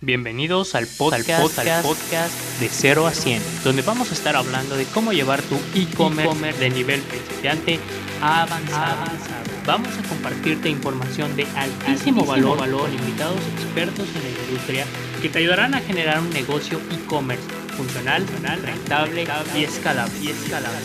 Bienvenidos 0.00 0.76
al 0.76 0.86
podcast, 0.86 1.58
al 1.58 1.82
podcast, 1.82 2.60
de 2.60 2.68
0 2.68 3.08
a 3.08 3.10
100, 3.10 3.42
donde 3.64 3.82
vamos 3.82 4.12
a 4.12 4.14
estar 4.14 4.36
hablando 4.36 4.76
de 4.76 4.84
cómo 4.84 5.12
llevar 5.12 5.42
tu 5.42 5.56
e-commerce 5.74 6.56
de 6.60 6.70
nivel 6.70 7.00
principiante 7.00 7.80
a 8.22 8.42
avanzado. 8.42 9.10
Vamos 9.66 9.88
a 9.98 10.08
compartirte 10.08 10.68
información 10.68 11.34
de 11.34 11.48
altísimo, 11.56 12.24
valor, 12.24 12.58
valor, 12.58 12.88
invitados 12.90 13.40
expertos 13.56 14.06
en 14.14 14.22
la 14.22 14.40
industria 14.44 14.86
que 15.20 15.30
te 15.30 15.40
ayudarán 15.40 15.74
a 15.74 15.80
generar 15.80 16.20
un 16.20 16.30
negocio 16.30 16.80
e-commerce 16.92 17.42
funcional, 17.76 18.24
rentable 18.62 19.26
y 19.56 19.64
escalable. 19.64 20.14
Y 20.22 20.28
escalable. 20.28 20.78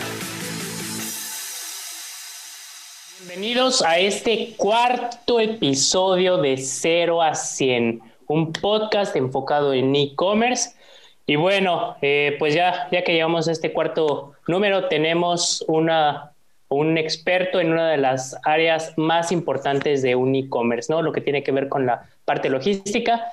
Bienvenidos 3.20 3.80
a 3.82 3.96
este 3.96 4.54
cuarto 4.56 5.38
episodio 5.38 6.38
de 6.38 6.56
0 6.56 7.22
a 7.22 7.36
100 7.36 8.13
un 8.34 8.52
podcast 8.52 9.14
enfocado 9.14 9.72
en 9.72 9.94
e-commerce. 9.94 10.74
Y 11.24 11.36
bueno, 11.36 11.96
eh, 12.02 12.34
pues 12.40 12.52
ya, 12.52 12.88
ya 12.90 13.04
que 13.04 13.12
llegamos 13.12 13.46
a 13.46 13.52
este 13.52 13.72
cuarto 13.72 14.32
número, 14.48 14.88
tenemos 14.88 15.64
una, 15.68 16.32
un 16.68 16.98
experto 16.98 17.60
en 17.60 17.72
una 17.72 17.88
de 17.88 17.96
las 17.96 18.36
áreas 18.42 18.92
más 18.96 19.30
importantes 19.30 20.02
de 20.02 20.16
un 20.16 20.34
e-commerce, 20.34 20.92
¿no? 20.92 21.00
Lo 21.00 21.12
que 21.12 21.20
tiene 21.20 21.44
que 21.44 21.52
ver 21.52 21.68
con 21.68 21.86
la 21.86 22.08
parte 22.24 22.50
logística. 22.50 23.32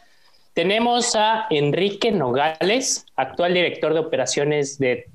Tenemos 0.53 1.15
a 1.15 1.47
Enrique 1.49 2.11
Nogales, 2.11 3.07
actual 3.15 3.55
director 3.55 3.95
de 3.95 4.01
operaciones 4.01 4.77
de 4.77 5.07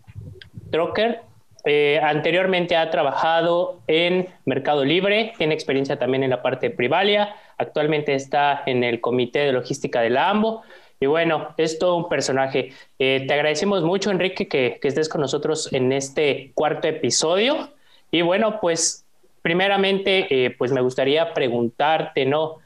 Trocker. 0.73 1.21
Eh, 1.69 1.99
anteriormente 2.01 2.77
ha 2.77 2.91
trabajado 2.93 3.81
en 3.89 4.29
Mercado 4.45 4.85
Libre, 4.85 5.33
tiene 5.37 5.53
experiencia 5.53 5.99
también 5.99 6.23
en 6.23 6.31
la 6.31 6.41
parte 6.41 6.69
de 6.69 6.77
Privalia, 6.77 7.35
actualmente 7.59 8.15
está 8.15 8.63
en 8.67 8.85
el 8.85 9.01
Comité 9.01 9.41
de 9.41 9.53
Logística 9.53 10.01
de 10.01 10.11
la 10.11 10.31
AMBO. 10.31 10.63
Y 11.01 11.07
bueno, 11.07 11.49
es 11.59 11.79
todo 11.79 11.97
un 11.97 12.09
personaje. 12.09 12.73
Eh, 13.01 13.25
te 13.27 13.35
agradecemos 13.35 13.83
mucho, 13.83 14.13
Enrique, 14.13 14.49
que, 14.49 14.79
estés 14.81 15.09
con 15.09 15.21
nosotros 15.21 15.71
en 15.73 15.93
este 15.93 16.53
cuarto 16.55 16.87
episodio. 16.87 17.71
Y 18.13 18.23
bueno, 18.23 18.61
pues 18.61 19.05
primeramente, 19.43 20.27
eh, 20.31 20.55
pues 20.57 20.71
me 20.71 20.81
gustaría 20.81 21.35
preguntarte, 21.35 22.25
¿no? 22.25 22.59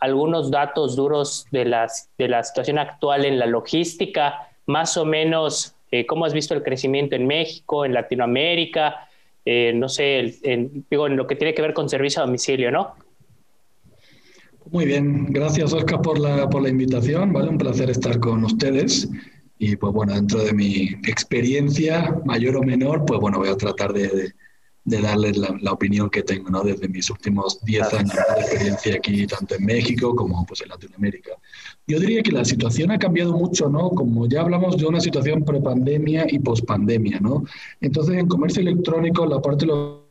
Algunos 0.00 0.50
datos 0.50 0.96
duros 0.96 1.46
de, 1.52 1.66
las, 1.66 2.10
de 2.16 2.28
la 2.28 2.42
situación 2.42 2.78
actual 2.78 3.24
en 3.26 3.38
la 3.38 3.46
logística, 3.46 4.48
más 4.64 4.96
o 4.96 5.04
menos 5.04 5.75
eh, 5.90 6.06
¿Cómo 6.06 6.24
has 6.24 6.32
visto 6.32 6.54
el 6.54 6.62
crecimiento 6.62 7.16
en 7.16 7.26
México, 7.26 7.84
en 7.84 7.94
Latinoamérica? 7.94 9.08
Eh, 9.44 9.72
no 9.74 9.88
sé, 9.88 10.38
en, 10.42 10.84
digo, 10.90 11.06
en 11.06 11.16
lo 11.16 11.26
que 11.26 11.36
tiene 11.36 11.54
que 11.54 11.62
ver 11.62 11.72
con 11.72 11.88
servicio 11.88 12.22
a 12.22 12.26
domicilio, 12.26 12.70
¿no? 12.70 12.94
Muy 14.70 14.84
bien, 14.84 15.26
gracias 15.26 15.72
Oscar 15.72 16.02
por 16.02 16.18
la, 16.18 16.50
por 16.50 16.62
la 16.62 16.68
invitación, 16.68 17.32
¿vale? 17.32 17.48
Un 17.48 17.58
placer 17.58 17.88
estar 17.88 18.18
con 18.18 18.42
ustedes. 18.44 19.08
Y 19.58 19.76
pues 19.76 19.92
bueno, 19.92 20.14
dentro 20.14 20.42
de 20.42 20.52
mi 20.52 20.88
experiencia, 21.06 22.14
mayor 22.24 22.56
o 22.56 22.62
menor, 22.62 23.04
pues 23.06 23.20
bueno, 23.20 23.38
voy 23.38 23.48
a 23.48 23.56
tratar 23.56 23.92
de 23.92 24.08
de 24.08 24.32
darles 24.86 25.36
la, 25.36 25.72
opinión 25.72 26.08
que 26.08 26.22
tengo 26.22 26.48
¿no? 26.48 26.62
desde 26.62 26.88
mis 26.88 27.10
últimos 27.10 27.62
10 27.64 27.94
años 27.94 28.12
de 28.14 28.40
experiencia 28.40 28.94
aquí, 28.94 29.26
tanto 29.26 29.56
en 29.56 29.64
México 29.64 30.14
como 30.14 30.46
pues, 30.46 30.62
en 30.62 30.68
Latinoamérica. 30.68 31.32
Yo 31.88 31.98
diría 31.98 32.22
que 32.22 32.32
la 32.32 32.44
situación 32.44 32.90
ha 32.92 32.98
cambiado 32.98 33.32
mucho, 33.32 33.68
¿no? 33.68 33.90
Como 33.90 34.28
ya 34.28 34.42
hablamos 34.42 34.76
de 34.76 34.86
una 34.86 35.00
situación 35.00 35.44
prepandemia 35.44 36.26
y 36.28 36.38
pospandemia, 36.38 37.20
¿no? 37.20 37.44
Entonces, 37.80 38.16
en 38.16 38.28
comercio 38.28 38.62
electrónico, 38.62 39.26
la 39.26 39.40
parte 39.40 39.66
de 39.66 40.05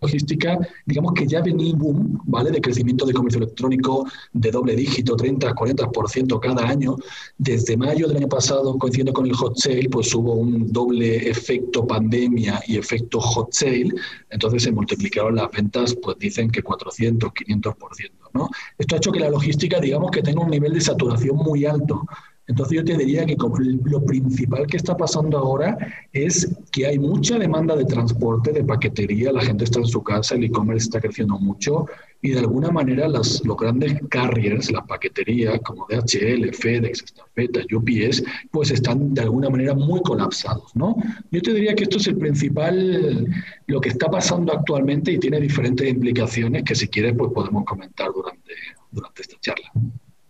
logística, 0.00 0.58
digamos 0.86 1.12
que 1.14 1.26
ya 1.26 1.40
venía 1.42 1.74
boom, 1.74 2.20
¿vale? 2.24 2.50
De 2.50 2.60
crecimiento 2.60 3.04
de 3.04 3.12
comercio 3.12 3.42
electrónico 3.42 4.06
de 4.32 4.50
doble 4.50 4.74
dígito, 4.74 5.14
30, 5.16 5.54
40% 5.54 6.40
cada 6.40 6.66
año. 6.66 6.96
Desde 7.36 7.76
mayo 7.76 8.08
del 8.08 8.18
año 8.18 8.28
pasado, 8.28 8.76
coincidiendo 8.78 9.12
con 9.12 9.26
el 9.26 9.34
hot 9.34 9.56
sale, 9.56 9.88
pues 9.90 10.14
hubo 10.14 10.34
un 10.34 10.72
doble 10.72 11.28
efecto 11.28 11.86
pandemia 11.86 12.62
y 12.66 12.76
efecto 12.76 13.20
hot 13.20 13.52
sale. 13.52 13.90
Entonces 14.30 14.62
se 14.62 14.72
multiplicaron 14.72 15.36
las 15.36 15.50
ventas, 15.50 15.94
pues 16.02 16.18
dicen 16.18 16.50
que 16.50 16.62
400, 16.62 17.30
500%, 17.30 18.10
¿no? 18.34 18.48
Esto 18.78 18.94
ha 18.94 18.98
hecho 18.98 19.12
que 19.12 19.20
la 19.20 19.30
logística, 19.30 19.80
digamos 19.80 20.10
que 20.10 20.22
tenga 20.22 20.42
un 20.42 20.50
nivel 20.50 20.72
de 20.72 20.80
saturación 20.80 21.36
muy 21.36 21.66
alto. 21.66 22.06
Entonces 22.50 22.78
yo 22.78 22.84
te 22.84 22.96
diría 22.96 23.24
que 23.24 23.36
lo 23.84 24.04
principal 24.04 24.66
que 24.66 24.76
está 24.76 24.96
pasando 24.96 25.38
ahora 25.38 25.78
es 26.12 26.52
que 26.72 26.84
hay 26.84 26.98
mucha 26.98 27.38
demanda 27.38 27.76
de 27.76 27.84
transporte, 27.84 28.50
de 28.50 28.64
paquetería, 28.64 29.30
la 29.30 29.42
gente 29.42 29.62
está 29.62 29.78
en 29.78 29.86
su 29.86 30.02
casa, 30.02 30.34
el 30.34 30.42
e-commerce 30.42 30.86
está 30.86 31.00
creciendo 31.00 31.38
mucho 31.38 31.86
y 32.20 32.30
de 32.30 32.40
alguna 32.40 32.72
manera 32.72 33.06
las, 33.06 33.40
los 33.44 33.56
grandes 33.56 34.00
carriers, 34.08 34.72
la 34.72 34.84
paquetería 34.84 35.60
como 35.60 35.86
DHL, 35.86 36.52
FedEx, 36.52 37.04
Estafeta, 37.04 37.60
UPS, 37.72 38.24
pues 38.50 38.72
están 38.72 39.14
de 39.14 39.20
alguna 39.20 39.48
manera 39.48 39.72
muy 39.72 40.02
colapsados, 40.02 40.74
¿no? 40.74 40.96
Yo 41.30 41.40
te 41.40 41.54
diría 41.54 41.76
que 41.76 41.84
esto 41.84 41.98
es 41.98 42.08
el 42.08 42.16
principal, 42.16 43.28
lo 43.68 43.80
que 43.80 43.90
está 43.90 44.10
pasando 44.10 44.52
actualmente 44.52 45.12
y 45.12 45.20
tiene 45.20 45.40
diferentes 45.40 45.88
implicaciones 45.88 46.64
que 46.64 46.74
si 46.74 46.88
quieres 46.88 47.14
pues 47.16 47.30
podemos 47.32 47.64
comentar 47.64 48.08
durante, 48.12 48.54
durante 48.90 49.22
esta 49.22 49.36
charla. 49.40 49.70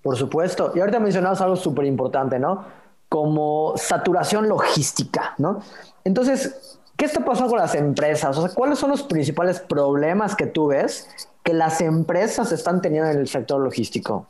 Por 0.03 0.17
supuesto. 0.17 0.73
Y 0.75 0.81
ahorita 0.81 1.01
mencionabas 1.01 1.41
algo 1.41 1.57
súper 1.57 1.85
importante, 1.85 2.39
¿no? 2.39 2.65
Como 3.09 3.75
saturación 3.77 4.49
logística, 4.49 5.35
¿no? 5.39 5.61
Entonces, 6.05 6.79
¿qué 6.97 7.05
está 7.05 7.25
pasando 7.25 7.51
con 7.51 7.59
las 7.59 7.75
empresas? 7.75 8.37
O 8.39 8.43
sea, 8.47 8.55
¿cuáles 8.55 8.79
son 8.79 8.91
los 8.91 9.03
principales 9.03 9.61
problemas 9.61 10.35
que 10.35 10.47
tú 10.47 10.69
ves 10.69 11.09
que 11.43 11.53
las 11.53 11.81
empresas 11.81 12.53
están 12.53 12.81
teniendo 12.81 13.11
en 13.11 13.19
el 13.19 13.29
sector 13.29 13.61
logístico? 13.61 14.27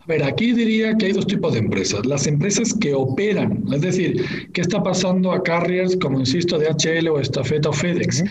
A 0.00 0.06
ver, 0.06 0.24
aquí 0.24 0.52
diría 0.52 0.96
que 0.96 1.06
hay 1.06 1.12
dos 1.12 1.26
tipos 1.26 1.52
de 1.52 1.58
empresas. 1.58 2.06
Las 2.06 2.26
empresas 2.26 2.72
que 2.72 2.94
operan, 2.94 3.64
es 3.72 3.82
decir, 3.82 4.50
¿qué 4.54 4.62
está 4.62 4.82
pasando 4.82 5.32
a 5.32 5.42
carriers 5.42 5.96
como, 5.96 6.18
insisto, 6.18 6.58
DHL 6.58 7.08
o 7.08 7.20
Estafeta 7.20 7.68
o 7.68 7.72
FedEx? 7.72 8.24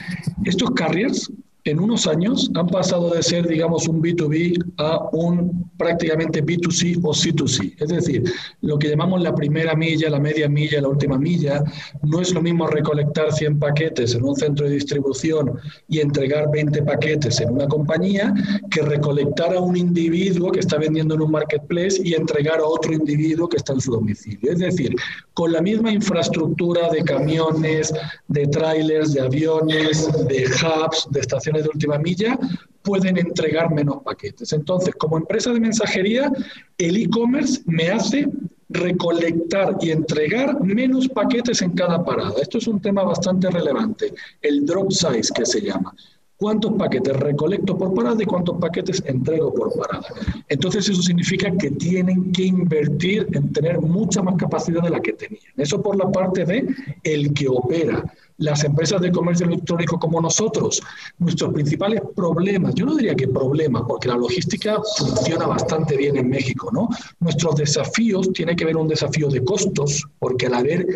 Estos 0.45 0.71
carriers 0.71 1.31
en 1.71 1.79
unos 1.79 2.07
años 2.07 2.49
han 2.55 2.67
pasado 2.67 3.09
de 3.11 3.23
ser, 3.23 3.47
digamos, 3.47 3.87
un 3.87 4.01
B2B 4.01 4.73
a 4.77 5.09
un 5.11 5.69
prácticamente 5.77 6.43
B2C 6.43 6.99
o 7.03 7.13
C2C. 7.13 7.75
Es 7.79 7.89
decir, 7.89 8.23
lo 8.61 8.77
que 8.77 8.89
llamamos 8.89 9.21
la 9.21 9.33
primera 9.33 9.75
milla, 9.75 10.09
la 10.09 10.19
media 10.19 10.49
milla, 10.49 10.81
la 10.81 10.87
última 10.87 11.17
milla, 11.17 11.63
no 12.03 12.21
es 12.21 12.33
lo 12.33 12.41
mismo 12.41 12.67
recolectar 12.67 13.31
100 13.31 13.59
paquetes 13.59 14.15
en 14.15 14.23
un 14.23 14.35
centro 14.35 14.65
de 14.65 14.73
distribución 14.73 15.53
y 15.87 15.99
entregar 15.99 16.49
20 16.51 16.81
paquetes 16.83 17.39
en 17.41 17.51
una 17.51 17.67
compañía 17.67 18.33
que 18.71 18.81
recolectar 18.81 19.55
a 19.55 19.59
un 19.59 19.77
individuo 19.77 20.51
que 20.51 20.59
está 20.59 20.77
vendiendo 20.77 21.15
en 21.15 21.21
un 21.21 21.31
marketplace 21.31 22.01
y 22.03 22.13
entregar 22.13 22.59
a 22.59 22.65
otro 22.65 22.93
individuo 22.93 23.47
que 23.47 23.57
está 23.57 23.73
en 23.73 23.81
su 23.81 23.91
domicilio. 23.91 24.51
Es 24.51 24.59
decir, 24.59 24.95
con 25.33 25.51
la 25.51 25.61
misma 25.61 25.91
infraestructura 25.91 26.89
de 26.89 27.03
camiones, 27.03 27.93
de 28.27 28.47
trailers, 28.47 29.13
de 29.13 29.21
aviones, 29.21 30.09
de 30.27 30.45
hubs, 30.45 31.07
de 31.11 31.19
estaciones 31.19 31.56
de 31.61 31.69
última 31.69 31.97
milla 31.97 32.37
pueden 32.81 33.17
entregar 33.17 33.73
menos 33.73 34.01
paquetes. 34.03 34.53
Entonces, 34.53 34.95
como 34.95 35.17
empresa 35.17 35.51
de 35.51 35.59
mensajería, 35.59 36.31
el 36.77 36.97
e-commerce 36.97 37.61
me 37.65 37.89
hace 37.89 38.27
recolectar 38.69 39.77
y 39.81 39.91
entregar 39.91 40.61
menos 40.61 41.07
paquetes 41.07 41.61
en 41.61 41.71
cada 41.71 42.03
parada. 42.03 42.33
Esto 42.41 42.57
es 42.57 42.67
un 42.67 42.81
tema 42.81 43.03
bastante 43.03 43.49
relevante, 43.49 44.13
el 44.41 44.65
drop 44.65 44.91
size 44.91 45.31
que 45.33 45.45
se 45.45 45.61
llama. 45.61 45.93
¿Cuántos 46.37 46.73
paquetes 46.73 47.15
recolecto 47.17 47.75
por 47.75 47.95
parada 47.95 48.21
y 48.21 48.25
cuántos 48.25 48.59
paquetes 48.59 49.01
entrego 49.07 49.51
por 49.51 49.75
parada? 49.75 50.07
Entonces 50.47 50.87
eso 50.87 51.01
significa 51.01 51.49
que 51.57 51.71
tienen 51.71 52.31
que 52.31 52.43
invertir 52.43 53.27
en 53.33 53.51
tener 53.51 53.81
mucha 53.81 54.21
más 54.21 54.35
capacidad 54.35 54.83
de 54.83 54.91
la 54.91 54.99
que 54.99 55.13
tenían. 55.13 55.41
Eso 55.57 55.81
por 55.81 55.97
la 55.97 56.11
parte 56.11 56.45
de 56.45 56.67
el 57.03 57.33
que 57.33 57.47
opera 57.47 58.03
las 58.37 58.63
empresas 58.63 59.01
de 59.01 59.11
comercio 59.11 59.45
electrónico 59.45 59.99
como 59.99 60.21
nosotros, 60.21 60.81
nuestros 61.17 61.53
principales 61.53 62.01
problemas, 62.15 62.75
yo 62.75 62.85
no 62.85 62.95
diría 62.95 63.15
que 63.15 63.27
problemas, 63.27 63.83
porque 63.87 64.07
la 64.07 64.17
logística 64.17 64.77
funciona 64.97 65.47
bastante 65.47 65.97
bien 65.97 66.17
en 66.17 66.29
México, 66.29 66.69
¿no? 66.71 66.87
Nuestros 67.19 67.55
desafíos 67.55 68.31
tienen 68.33 68.55
que 68.55 68.65
ver 68.65 68.77
un 68.77 68.87
desafío 68.87 69.29
de 69.29 69.43
costos, 69.43 70.05
porque 70.19 70.47
al 70.47 70.53
haber 70.53 70.87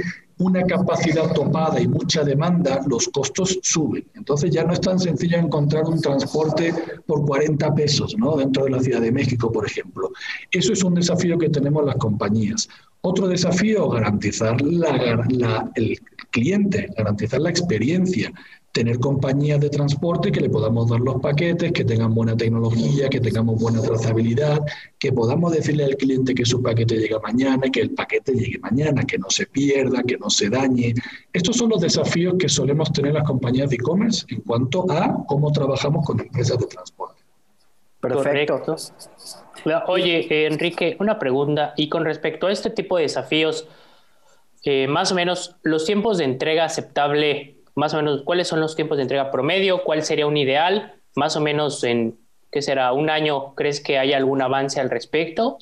una 0.42 0.64
capacidad 0.64 1.32
topada 1.34 1.80
y 1.80 1.88
mucha 1.88 2.24
demanda, 2.24 2.82
los 2.88 3.08
costos 3.10 3.60
suben. 3.62 4.06
Entonces 4.16 4.50
ya 4.50 4.64
no 4.64 4.74
es 4.74 4.82
tan 4.82 5.00
sencillo 5.00 5.38
encontrar 5.38 5.86
un 5.86 6.02
transporte 6.02 6.74
por 7.06 7.26
40 7.26 7.76
pesos, 7.76 8.16
¿no? 8.18 8.36
Dentro 8.36 8.66
de 8.66 8.72
la 8.72 8.80
Ciudad 8.80 9.02
de 9.02 9.12
México, 9.12 9.52
por 9.52 9.66
ejemplo. 9.68 10.10
Eso 10.52 10.74
es 10.74 10.84
un 10.84 10.96
desafío 10.96 11.38
que 11.38 11.50
tenemos 11.50 11.86
las 11.86 11.96
compañías. 11.98 12.68
Otro 13.02 13.28
desafío, 13.28 13.90
garantizar 13.90 14.60
la, 14.62 15.72
el 15.76 16.00
cliente, 16.32 16.90
garantizar 16.98 17.42
la 17.42 17.50
experiencia, 17.50 18.32
tener 18.72 19.00
compañías 19.00 19.60
de 19.60 19.70
transporte 19.70 20.32
que 20.32 20.40
le 20.40 20.50
podamos 20.50 20.90
dar 20.90 21.02
los 21.02 21.22
paquetes, 21.22 21.72
que 21.74 21.84
tengan 21.84 22.16
buena 22.16 22.38
tecnología, 22.38 23.10
que 23.10 23.20
tengamos 23.20 23.62
buena 23.62 23.82
trazabilidad, 23.82 24.62
que 24.98 25.12
podamos 25.12 25.52
decirle 25.52 25.84
al 25.86 25.98
cliente 25.98 26.34
que 26.34 26.46
su 26.46 26.62
paquete 26.62 26.96
llega 26.96 27.20
mañana, 27.20 27.70
que 27.70 27.82
el 27.82 27.92
paquete 27.92 28.34
llegue 28.34 28.60
mañana, 28.60 29.04
que 29.04 29.18
no 29.18 29.30
se 29.30 29.46
pierda, 29.46 30.02
que 30.04 30.18
no 30.18 30.30
se 30.30 30.50
dañe. 30.50 30.94
Estos 31.34 31.58
son 31.58 31.70
los 31.70 31.82
desafíos 31.82 32.36
que 32.40 32.48
solemos 32.48 32.92
tener 32.94 33.14
las 33.14 33.26
compañías 33.26 33.70
de 33.70 33.76
e-commerce 33.76 34.26
en 34.30 34.42
cuanto 34.42 34.90
a 34.90 35.26
cómo 35.28 35.52
trabajamos 35.52 36.06
con 36.06 36.20
empresas 36.20 36.58
de 36.58 36.68
transporte. 36.68 37.22
Perfecto. 38.00 38.76
Oye, 39.88 40.48
Enrique, 40.48 40.98
una 41.00 41.20
pregunta. 41.20 41.74
Y 41.78 41.90
con 41.90 42.04
respecto 42.04 42.48
a 42.48 42.52
este 42.52 42.70
tipo 42.72 42.98
de 42.98 43.04
desafíos, 43.04 43.68
eh, 44.64 44.88
más 44.88 45.12
o 45.12 45.16
menos 45.16 45.56
los 45.64 45.86
tiempos 45.86 46.18
de 46.18 46.26
entrega 46.26 46.66
aceptable, 46.66 47.58
más 47.76 47.94
o 47.94 47.98
menos, 47.98 48.24
¿cuáles 48.24 48.48
son 48.48 48.60
los 48.60 48.76
tiempos 48.76 48.98
de 48.98 49.04
entrega 49.04 49.32
promedio? 49.32 49.84
¿Cuál 49.84 50.04
sería 50.04 50.28
un 50.28 50.38
ideal? 50.38 50.94
Más 51.16 51.36
o 51.36 51.42
menos 51.42 51.84
en, 51.84 52.20
¿qué 52.52 52.62
será? 52.62 52.94
¿Un 52.94 53.10
año? 53.10 53.56
¿Crees 53.56 53.82
que 53.82 53.98
hay 53.98 54.14
algún 54.14 54.42
avance 54.42 54.80
al 54.80 54.90
respecto? 54.90 55.58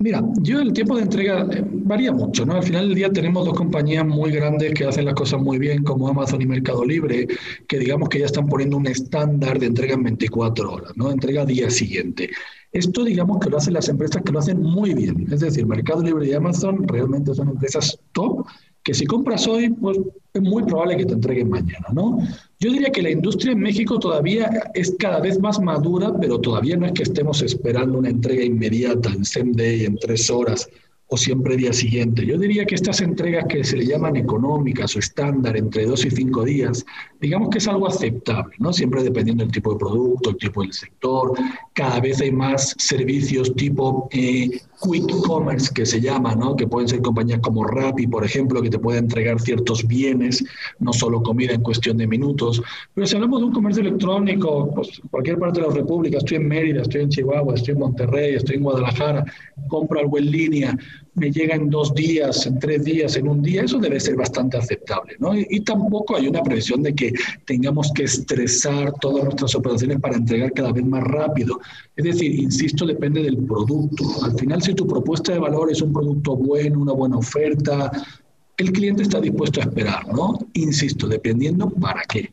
Mira, 0.00 0.22
yo 0.42 0.60
el 0.60 0.72
tiempo 0.72 0.94
de 0.94 1.02
entrega 1.02 1.44
eh, 1.50 1.64
varía 1.66 2.12
mucho, 2.12 2.46
¿no? 2.46 2.52
Al 2.54 2.62
final 2.62 2.86
del 2.86 2.94
día 2.94 3.12
tenemos 3.12 3.44
dos 3.44 3.56
compañías 3.56 4.06
muy 4.06 4.30
grandes 4.30 4.72
que 4.72 4.84
hacen 4.84 5.06
las 5.06 5.14
cosas 5.14 5.40
muy 5.40 5.58
bien, 5.58 5.82
como 5.82 6.06
Amazon 6.06 6.40
y 6.40 6.46
Mercado 6.46 6.84
Libre, 6.84 7.26
que 7.66 7.78
digamos 7.80 8.08
que 8.08 8.20
ya 8.20 8.26
están 8.26 8.46
poniendo 8.46 8.76
un 8.76 8.86
estándar 8.86 9.58
de 9.58 9.66
entrega 9.66 9.94
en 9.94 10.04
24 10.04 10.72
horas, 10.72 10.92
¿no? 10.96 11.10
Entrega 11.10 11.44
día 11.44 11.68
siguiente. 11.68 12.30
Esto 12.70 13.02
digamos 13.02 13.40
que 13.40 13.50
lo 13.50 13.56
hacen 13.56 13.74
las 13.74 13.88
empresas 13.88 14.22
que 14.22 14.30
lo 14.30 14.38
hacen 14.38 14.62
muy 14.62 14.94
bien. 14.94 15.26
Es 15.32 15.40
decir, 15.40 15.66
Mercado 15.66 16.00
Libre 16.04 16.28
y 16.28 16.32
Amazon 16.32 16.86
realmente 16.86 17.34
son 17.34 17.48
empresas 17.48 17.98
top 18.12 18.46
que 18.88 18.94
si 18.94 19.04
compras 19.04 19.46
hoy, 19.46 19.68
pues 19.68 19.98
es 20.32 20.40
muy 20.40 20.62
probable 20.62 20.96
que 20.96 21.04
te 21.04 21.12
entreguen 21.12 21.50
mañana, 21.50 21.88
¿no? 21.92 22.26
Yo 22.58 22.72
diría 22.72 22.88
que 22.88 23.02
la 23.02 23.10
industria 23.10 23.52
en 23.52 23.58
México 23.58 23.98
todavía 23.98 24.48
es 24.72 24.96
cada 24.98 25.20
vez 25.20 25.38
más 25.38 25.60
madura, 25.60 26.10
pero 26.18 26.40
todavía 26.40 26.74
no 26.78 26.86
es 26.86 26.92
que 26.92 27.02
estemos 27.02 27.42
esperando 27.42 27.98
una 27.98 28.08
entrega 28.08 28.42
inmediata 28.42 29.10
en 29.10 29.26
same 29.26 29.52
day, 29.52 29.84
en 29.84 29.98
tres 29.98 30.30
horas 30.30 30.70
o 31.08 31.18
siempre 31.18 31.56
día 31.56 31.74
siguiente. 31.74 32.24
Yo 32.24 32.38
diría 32.38 32.64
que 32.64 32.76
estas 32.76 33.02
entregas 33.02 33.44
que 33.46 33.62
se 33.62 33.76
le 33.76 33.86
llaman 33.86 34.16
económicas 34.16 34.96
o 34.96 34.98
estándar 34.98 35.56
entre 35.58 35.84
dos 35.84 36.06
y 36.06 36.10
cinco 36.10 36.44
días, 36.44 36.84
digamos 37.20 37.50
que 37.50 37.58
es 37.58 37.68
algo 37.68 37.88
aceptable, 37.88 38.54
¿no? 38.58 38.72
Siempre 38.72 39.02
dependiendo 39.02 39.44
del 39.44 39.52
tipo 39.52 39.72
de 39.72 39.78
producto, 39.78 40.30
el 40.30 40.36
tipo 40.36 40.62
del 40.62 40.72
sector. 40.72 41.32
Cada 41.74 42.00
vez 42.00 42.22
hay 42.22 42.30
más 42.30 42.74
servicios 42.78 43.54
tipo 43.54 44.08
eh, 44.12 44.62
quick 44.82 45.10
commerce 45.26 45.72
que 45.72 45.84
se 45.84 46.00
llama, 46.00 46.34
¿no? 46.34 46.56
Que 46.56 46.66
pueden 46.66 46.88
ser 46.88 47.02
compañías 47.02 47.40
como 47.40 47.64
Rappi, 47.64 48.06
por 48.06 48.24
ejemplo, 48.24 48.62
que 48.62 48.70
te 48.70 48.78
pueden 48.78 49.04
entregar 49.04 49.40
ciertos 49.40 49.86
bienes, 49.86 50.44
no 50.78 50.92
solo 50.92 51.22
comida 51.22 51.52
en 51.52 51.62
cuestión 51.62 51.96
de 51.96 52.06
minutos. 52.06 52.62
Pero 52.94 53.06
si 53.06 53.14
hablamos 53.16 53.40
de 53.40 53.46
un 53.46 53.52
comercio 53.52 53.82
electrónico, 53.82 54.72
pues 54.74 55.00
cualquier 55.10 55.38
parte 55.38 55.60
de 55.60 55.68
la 55.68 55.74
República, 55.74 56.18
estoy 56.18 56.38
en 56.38 56.48
Mérida, 56.48 56.82
estoy 56.82 57.02
en 57.02 57.08
Chihuahua, 57.08 57.54
estoy 57.54 57.74
en 57.74 57.80
Monterrey, 57.80 58.34
estoy 58.34 58.56
en 58.56 58.62
Guadalajara, 58.62 59.24
compro 59.68 60.00
algo 60.00 60.18
en 60.18 60.30
línea, 60.30 60.78
me 61.18 61.30
llega 61.30 61.54
en 61.54 61.68
dos 61.68 61.94
días, 61.94 62.46
en 62.46 62.58
tres 62.58 62.84
días, 62.84 63.16
en 63.16 63.28
un 63.28 63.42
día, 63.42 63.62
eso 63.62 63.78
debe 63.78 64.00
ser 64.00 64.16
bastante 64.16 64.56
aceptable, 64.56 65.16
¿no? 65.18 65.34
Y, 65.34 65.60
tampoco 65.60 66.16
hay 66.16 66.28
una 66.28 66.42
presión 66.42 66.82
de 66.82 66.94
que 66.94 67.12
tengamos 67.44 67.92
que 67.94 68.04
estresar 68.04 68.92
todas 69.00 69.24
nuestras 69.24 69.54
operaciones 69.54 70.00
para 70.00 70.16
entregar 70.16 70.52
cada 70.52 70.72
vez 70.72 70.84
más 70.84 71.04
rápido. 71.04 71.60
Es 71.96 72.04
decir, 72.04 72.38
insisto, 72.38 72.86
depende 72.86 73.22
del 73.22 73.36
producto. 73.36 74.04
Al 74.24 74.38
final, 74.38 74.62
si 74.62 74.74
tu 74.74 74.86
propuesta 74.86 75.32
de 75.32 75.38
valor 75.38 75.70
es 75.70 75.82
un 75.82 75.92
producto 75.92 76.36
bueno, 76.36 76.80
una 76.80 76.92
buena 76.92 77.18
oferta, 77.18 77.90
el 78.56 78.72
cliente 78.72 79.02
está 79.02 79.20
dispuesto 79.20 79.60
a 79.60 79.64
esperar, 79.64 80.12
¿no? 80.12 80.38
Insisto, 80.54 81.06
dependiendo 81.06 81.68
para 81.70 82.02
qué. 82.02 82.32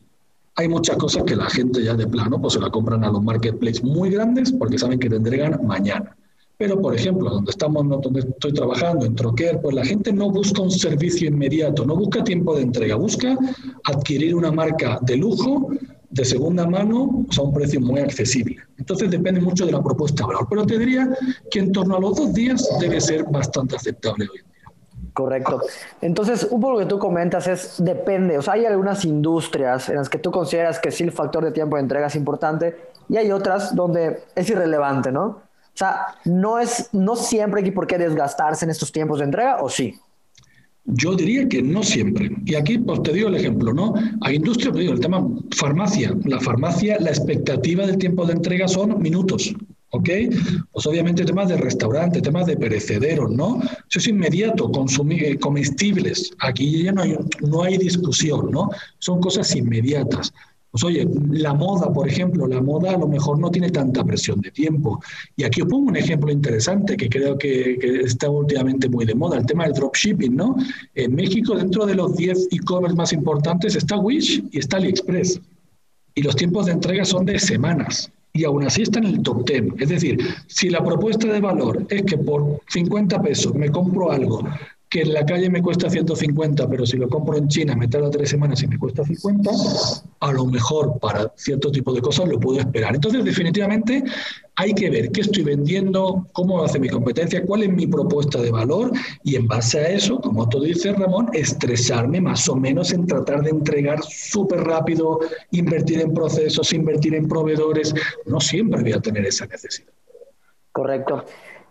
Hay 0.56 0.68
muchas 0.68 0.96
cosas 0.96 1.24
que 1.24 1.36
la 1.36 1.50
gente 1.50 1.82
ya 1.82 1.94
de 1.94 2.06
plano 2.06 2.40
pues 2.40 2.54
se 2.54 2.60
la 2.60 2.70
compran 2.70 3.04
a 3.04 3.10
los 3.10 3.22
marketplaces 3.22 3.84
muy 3.84 4.10
grandes 4.10 4.52
porque 4.52 4.78
saben 4.78 4.98
que 4.98 5.10
te 5.10 5.16
entregan 5.16 5.64
mañana. 5.66 6.16
Pero, 6.58 6.80
por 6.80 6.94
ejemplo, 6.94 7.28
donde 7.28 7.50
estamos, 7.50 7.86
donde 8.02 8.20
estoy 8.20 8.52
trabajando, 8.54 9.04
en 9.04 9.14
Troquer, 9.14 9.60
pues 9.60 9.74
la 9.74 9.84
gente 9.84 10.10
no 10.12 10.30
busca 10.30 10.62
un 10.62 10.70
servicio 10.70 11.28
inmediato, 11.28 11.84
no 11.84 11.94
busca 11.96 12.24
tiempo 12.24 12.56
de 12.56 12.62
entrega, 12.62 12.96
busca 12.96 13.36
adquirir 13.84 14.34
una 14.34 14.50
marca 14.50 14.98
de 15.02 15.18
lujo, 15.18 15.68
de 16.08 16.24
segunda 16.24 16.66
mano, 16.66 17.26
a 17.36 17.42
un 17.42 17.52
precio 17.52 17.78
muy 17.80 18.00
accesible. 18.00 18.56
Entonces 18.78 19.10
depende 19.10 19.40
mucho 19.40 19.66
de 19.66 19.72
la 19.72 19.82
propuesta 19.82 20.22
de 20.22 20.28
valor. 20.28 20.46
Pero 20.48 20.64
te 20.64 20.78
diría 20.78 21.10
que 21.50 21.58
en 21.58 21.72
torno 21.72 21.96
a 21.96 22.00
los 22.00 22.16
dos 22.16 22.32
días 22.32 22.66
debe 22.80 23.02
ser 23.02 23.24
bastante 23.24 23.76
aceptable 23.76 24.26
hoy 24.32 24.38
en 24.38 24.44
día. 24.46 25.10
Correcto. 25.12 25.60
Entonces, 26.00 26.48
un 26.50 26.60
poco 26.60 26.74
lo 26.74 26.78
que 26.80 26.86
tú 26.86 26.98
comentas 26.98 27.46
es, 27.48 27.74
depende, 27.78 28.38
o 28.38 28.42
sea, 28.42 28.54
hay 28.54 28.64
algunas 28.64 29.04
industrias 29.04 29.90
en 29.90 29.96
las 29.96 30.08
que 30.08 30.18
tú 30.18 30.30
consideras 30.30 30.78
que 30.78 30.90
sí 30.90 31.04
el 31.04 31.12
factor 31.12 31.44
de 31.44 31.52
tiempo 31.52 31.76
de 31.76 31.82
entrega 31.82 32.06
es 32.06 32.16
importante 32.16 32.76
y 33.08 33.18
hay 33.18 33.30
otras 33.30 33.74
donde 33.74 34.22
es 34.34 34.48
irrelevante, 34.48 35.12
¿no? 35.12 35.45
O 35.76 35.78
sea, 35.78 36.06
no, 36.24 36.58
es, 36.58 36.88
no 36.92 37.16
siempre 37.16 37.62
hay 37.62 37.70
por 37.70 37.86
qué 37.86 37.98
desgastarse 37.98 38.64
en 38.64 38.70
estos 38.70 38.90
tiempos 38.90 39.18
de 39.18 39.26
entrega, 39.26 39.62
¿o 39.62 39.68
sí? 39.68 39.94
Yo 40.86 41.14
diría 41.14 41.46
que 41.46 41.62
no 41.62 41.82
siempre. 41.82 42.30
Y 42.46 42.54
aquí 42.54 42.78
pues, 42.78 43.02
te 43.02 43.12
digo 43.12 43.28
el 43.28 43.34
ejemplo, 43.34 43.74
¿no? 43.74 43.92
Hay 44.22 44.36
industria, 44.36 44.70
pues, 44.70 44.80
digo, 44.80 44.94
el 44.94 45.00
tema 45.00 45.28
farmacia. 45.54 46.14
La 46.24 46.40
farmacia, 46.40 46.96
la 46.98 47.10
expectativa 47.10 47.86
del 47.86 47.98
tiempo 47.98 48.24
de 48.24 48.32
entrega 48.32 48.66
son 48.68 48.98
minutos. 49.02 49.54
¿Ok? 49.90 50.08
Pues 50.72 50.86
obviamente 50.86 51.26
temas 51.26 51.48
de 51.48 51.58
restaurante, 51.58 52.22
temas 52.22 52.46
de 52.46 52.56
perecederos, 52.56 53.30
¿no? 53.30 53.60
Eso 53.90 53.98
es 53.98 54.08
inmediato, 54.08 54.70
eh, 55.10 55.38
comestibles. 55.38 56.32
Aquí 56.38 56.84
ya 56.84 56.92
no 56.92 57.02
hay, 57.02 57.18
no 57.46 57.62
hay 57.62 57.76
discusión, 57.76 58.50
¿no? 58.50 58.70
Son 58.98 59.20
cosas 59.20 59.54
inmediatas. 59.54 60.32
Pues 60.76 60.84
oye, 60.84 61.08
la 61.30 61.54
moda, 61.54 61.90
por 61.90 62.06
ejemplo, 62.06 62.46
la 62.46 62.60
moda 62.60 62.90
a 62.90 62.98
lo 62.98 63.08
mejor 63.08 63.38
no 63.38 63.50
tiene 63.50 63.70
tanta 63.70 64.04
presión 64.04 64.42
de 64.42 64.50
tiempo. 64.50 65.00
Y 65.34 65.44
aquí 65.44 65.62
os 65.62 65.68
pongo 65.68 65.88
un 65.88 65.96
ejemplo 65.96 66.30
interesante 66.30 66.98
que 66.98 67.08
creo 67.08 67.38
que, 67.38 67.78
está 68.04 68.28
últimamente 68.28 68.86
muy 68.86 69.06
de 69.06 69.14
moda, 69.14 69.38
el 69.38 69.46
tema 69.46 69.64
del 69.64 69.72
dropshipping, 69.72 70.36
¿no? 70.36 70.54
En 70.94 71.14
México, 71.14 71.54
dentro 71.54 71.86
de 71.86 71.94
los 71.94 72.14
10 72.14 72.48
e-commerce 72.50 72.94
más 72.94 73.14
importantes, 73.14 73.74
está 73.74 73.96
Wish 73.96 74.44
y 74.52 74.58
está 74.58 74.76
AliExpress. 74.76 75.40
Y 76.14 76.20
los 76.20 76.36
tiempos 76.36 76.66
de 76.66 76.72
entrega 76.72 77.06
son 77.06 77.24
de 77.24 77.38
semanas. 77.38 78.12
Y 78.34 78.44
aún 78.44 78.62
así 78.62 78.82
está 78.82 78.98
en 78.98 79.06
el 79.06 79.22
top 79.22 79.48
10. 79.48 79.62
Es 79.78 79.88
decir, 79.88 80.18
si 80.46 80.68
la 80.68 80.84
propuesta 80.84 81.26
de 81.26 81.40
valor 81.40 81.86
es 81.88 82.02
que 82.02 82.18
por 82.18 82.60
50 82.68 83.22
pesos 83.22 83.54
me 83.54 83.70
compro 83.70 84.12
algo 84.12 84.46
en 85.00 85.12
la 85.12 85.24
calle 85.24 85.50
me 85.50 85.62
cuesta 85.62 85.90
150, 85.90 86.68
pero 86.68 86.86
si 86.86 86.96
lo 86.96 87.08
compro 87.08 87.36
en 87.36 87.48
China 87.48 87.74
me 87.76 87.88
tarda 87.88 88.10
tres 88.10 88.30
semanas 88.30 88.62
y 88.62 88.66
me 88.66 88.78
cuesta 88.78 89.04
50, 89.04 89.50
a 90.20 90.32
lo 90.32 90.46
mejor 90.46 90.98
para 91.00 91.32
cierto 91.36 91.70
tipo 91.70 91.92
de 91.92 92.00
cosas 92.00 92.28
lo 92.28 92.38
puedo 92.38 92.60
esperar. 92.60 92.94
Entonces, 92.94 93.24
definitivamente 93.24 94.04
hay 94.56 94.72
que 94.72 94.90
ver 94.90 95.10
qué 95.12 95.20
estoy 95.20 95.44
vendiendo, 95.44 96.26
cómo 96.32 96.62
hace 96.62 96.78
mi 96.78 96.88
competencia, 96.88 97.44
cuál 97.44 97.64
es 97.64 97.70
mi 97.70 97.86
propuesta 97.86 98.40
de 98.40 98.50
valor 98.50 98.90
y 99.22 99.36
en 99.36 99.46
base 99.46 99.78
a 99.78 99.88
eso, 99.88 100.20
como 100.20 100.48
tú 100.48 100.60
dices, 100.62 100.98
Ramón, 100.98 101.28
estresarme 101.34 102.20
más 102.20 102.48
o 102.48 102.56
menos 102.56 102.92
en 102.92 103.06
tratar 103.06 103.42
de 103.42 103.50
entregar 103.50 104.02
súper 104.02 104.60
rápido, 104.60 105.20
invertir 105.50 106.00
en 106.00 106.14
procesos, 106.14 106.72
invertir 106.72 107.14
en 107.14 107.28
proveedores. 107.28 107.94
No 108.24 108.40
siempre 108.40 108.82
voy 108.82 108.92
a 108.92 109.00
tener 109.00 109.26
esa 109.26 109.46
necesidad. 109.46 109.92
Correcto. 110.72 111.24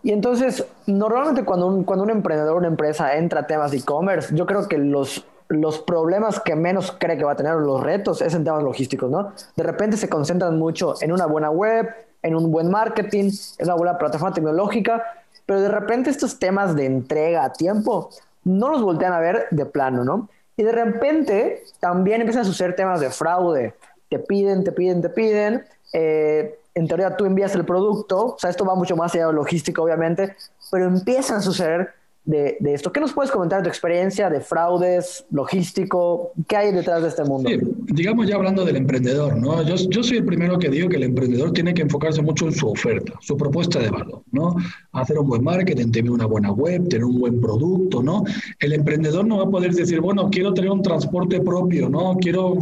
Y 0.06 0.12
entonces, 0.12 0.64
normalmente 0.86 1.44
cuando 1.46 1.66
un, 1.66 1.84
cuando 1.84 2.04
un 2.04 2.12
emprendedor, 2.12 2.58
una 2.58 2.68
empresa 2.68 3.16
entra 3.16 3.40
a 3.40 3.48
temas 3.48 3.72
de 3.72 3.78
e-commerce, 3.78 4.36
yo 4.36 4.46
creo 4.46 4.68
que 4.68 4.78
los, 4.78 5.26
los 5.48 5.80
problemas 5.80 6.40
que 6.40 6.56
menos 6.56 6.96
cree 7.00 7.18
que 7.18 7.24
va 7.24 7.32
a 7.32 7.36
tener, 7.36 7.56
los 7.56 7.82
retos, 7.82 8.22
es 8.22 8.36
en 8.36 8.44
temas 8.44 8.62
logísticos, 8.62 9.10
¿no? 9.10 9.34
De 9.56 9.64
repente 9.64 9.98
se 9.98 10.08
concentran 10.08 10.60
mucho 10.60 10.94
en 11.02 11.12
una 11.12 11.26
buena 11.26 11.50
web, 11.50 11.90
en 12.22 12.36
un 12.36 12.52
buen 12.52 12.70
marketing, 12.70 13.32
en 13.58 13.66
una 13.66 13.74
buena 13.74 13.98
plataforma 13.98 14.32
tecnológica, 14.32 15.02
pero 15.48 15.60
de 15.60 15.70
repente 15.70 16.12
estos 16.12 16.38
temas 16.38 16.76
de 16.76 16.86
entrega 16.86 17.44
a 17.44 17.52
tiempo 17.52 18.12
no 18.44 18.70
los 18.70 18.84
voltean 18.84 19.12
a 19.12 19.20
ver 19.20 19.48
de 19.50 19.66
plano, 19.66 20.04
¿no? 20.04 20.30
Y 20.56 20.62
de 20.62 20.72
repente 20.72 21.64
también 21.80 22.22
empiezan 22.22 22.44
a 22.44 22.46
suceder 22.46 22.76
temas 22.76 23.00
de 23.00 23.10
fraude. 23.10 23.74
Te 24.08 24.20
piden, 24.20 24.64
te 24.64 24.72
piden, 24.72 25.02
te 25.02 25.10
piden. 25.10 25.66
Eh, 25.94 26.60
en 26.76 26.88
teoría 26.88 27.16
tú 27.16 27.26
envías 27.26 27.56
el 27.56 27.66
producto, 27.66 28.36
o 28.36 28.38
sea, 28.38 28.50
esto 28.50 28.66
va 28.66 28.76
mucho 28.76 28.96
más 28.96 29.16
allá 29.16 29.28
de 29.28 29.34
logístico, 29.34 29.82
obviamente, 29.82 30.36
pero 30.70 30.86
empiezan 30.86 31.38
a 31.38 31.42
suceder 31.42 31.94
de, 32.26 32.58
esto. 32.66 32.92
¿Qué 32.92 33.00
nos 33.00 33.14
puedes 33.14 33.32
comentar 33.32 33.60
de 33.60 33.66
tu 33.66 33.70
experiencia 33.70 34.30
de 34.30 34.42
fraudes, 34.42 35.26
logístico? 35.32 36.32
¿Qué 36.48 36.58
hay 36.58 36.74
detrás 36.74 37.02
de 37.02 37.10
este 37.10 37.24
mundo? 37.24 37.50
digamos 37.96 38.28
ya 38.28 38.36
hablando 38.36 38.66
del 38.66 38.76
emprendedor, 38.76 39.38
¿no? 39.38 39.64
Yo, 39.64 39.76
yo, 39.76 40.04
soy 40.04 40.18
el 40.18 40.26
primero 40.26 40.60
que 40.60 40.70
digo 40.70 40.90
que 40.90 40.98
el 40.98 41.04
emprendedor 41.04 41.54
tiene 41.54 41.74
que 41.74 41.84
enfocarse 41.84 42.22
mucho 42.22 42.46
en 42.48 42.54
su 42.54 42.68
oferta, 42.68 43.14
su 43.22 43.38
propuesta 43.38 43.80
de 43.80 43.90
valor, 43.90 44.24
¿no? 44.32 44.56
Hacer 44.92 45.18
un 45.20 45.28
buen 45.28 45.44
marketing, 45.44 45.92
tener 45.92 46.12
una 46.12 46.26
buena 46.26 46.52
web, 46.52 46.88
tener 46.90 47.06
un 47.06 47.20
buen 47.20 47.40
producto, 47.40 48.04
¿no? 48.04 48.24
El 48.60 48.74
emprendedor 48.74 49.26
no 49.26 49.38
va 49.38 49.44
a 49.44 49.50
poder 49.50 49.74
decir, 49.74 50.02
bueno, 50.02 50.30
quiero 50.30 50.54
tener 50.54 50.72
un 50.72 50.82
transporte 50.82 51.40
propio, 51.42 51.88
¿no? 51.88 52.18
Quiero 52.18 52.58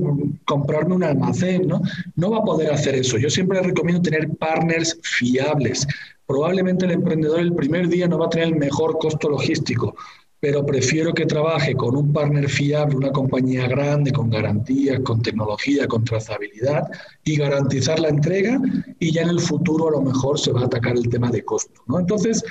comprarme 0.46 0.96
un 0.96 1.04
almacén, 1.04 1.68
¿no? 1.68 1.82
No 2.16 2.32
va 2.32 2.40
a 2.40 2.44
poder 2.44 2.72
hacer 2.72 2.96
eso. 2.96 3.18
Yo 3.18 3.30
siempre 3.30 3.62
recomiendo 3.62 4.02
tener 4.02 4.30
partners 4.38 5.00
fiables, 5.02 5.88
Probablemente 6.26 6.86
el 6.86 6.92
emprendedor 6.92 7.40
el 7.40 7.54
primer 7.54 7.88
día 7.88 8.08
no 8.08 8.18
va 8.18 8.28
a 8.28 8.30
tener 8.30 8.50
el 8.50 8.56
mejor 8.56 8.98
costo 8.98 9.30
logístico, 9.30 9.96
pero 10.40 10.66
prefiero 10.66 11.14
que 11.14 11.26
trabaje 11.26 11.74
con 11.74 11.96
un 11.96 12.12
partner 12.12 12.50
fiable, 12.50 12.98
una 12.98 13.12
compañía 13.12 13.68
grande, 13.68 14.12
con 14.12 14.30
garantías, 14.30 15.00
con 15.00 15.22
tecnología, 15.22 15.88
con 15.88 16.04
trazabilidad 16.04 16.84
y 17.26 17.38
garantizar 17.38 18.00
la 18.00 18.10
entrega 18.10 18.62
y 19.00 19.12
ya 19.12 19.22
en 19.22 19.30
el 19.30 19.40
futuro 19.40 19.88
a 19.88 19.92
lo 19.92 20.02
mejor 20.02 20.40
se 20.40 20.52
va 20.52 20.62
a 20.62 20.66
atacar 20.66 20.98
el 20.98 21.10
tema 21.10 21.32
de 21.32 21.44
costo. 21.44 21.82
¿no? 21.88 22.00
Entonces, 22.00 22.44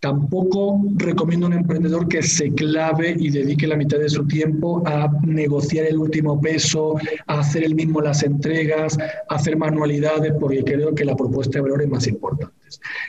Tampoco 0.00 0.80
recomiendo 0.96 1.44
a 1.44 1.50
un 1.50 1.56
emprendedor 1.56 2.08
que 2.08 2.22
se 2.22 2.50
clave 2.54 3.14
y 3.18 3.28
dedique 3.28 3.66
la 3.66 3.76
mitad 3.76 3.98
de 3.98 4.08
su 4.08 4.26
tiempo 4.26 4.82
a 4.86 5.10
negociar 5.26 5.84
el 5.84 5.98
último 5.98 6.40
peso, 6.40 6.94
a 7.26 7.40
hacer 7.40 7.64
el 7.64 7.74
mismo 7.74 8.00
las 8.00 8.22
entregas, 8.22 8.96
a 8.98 9.34
hacer 9.34 9.58
manualidades, 9.58 10.32
porque 10.40 10.64
creo 10.64 10.94
que 10.94 11.04
la 11.04 11.14
propuesta 11.14 11.58
de 11.58 11.62
valor 11.62 11.82
es 11.82 11.90
más 11.90 12.06
importante. 12.06 12.54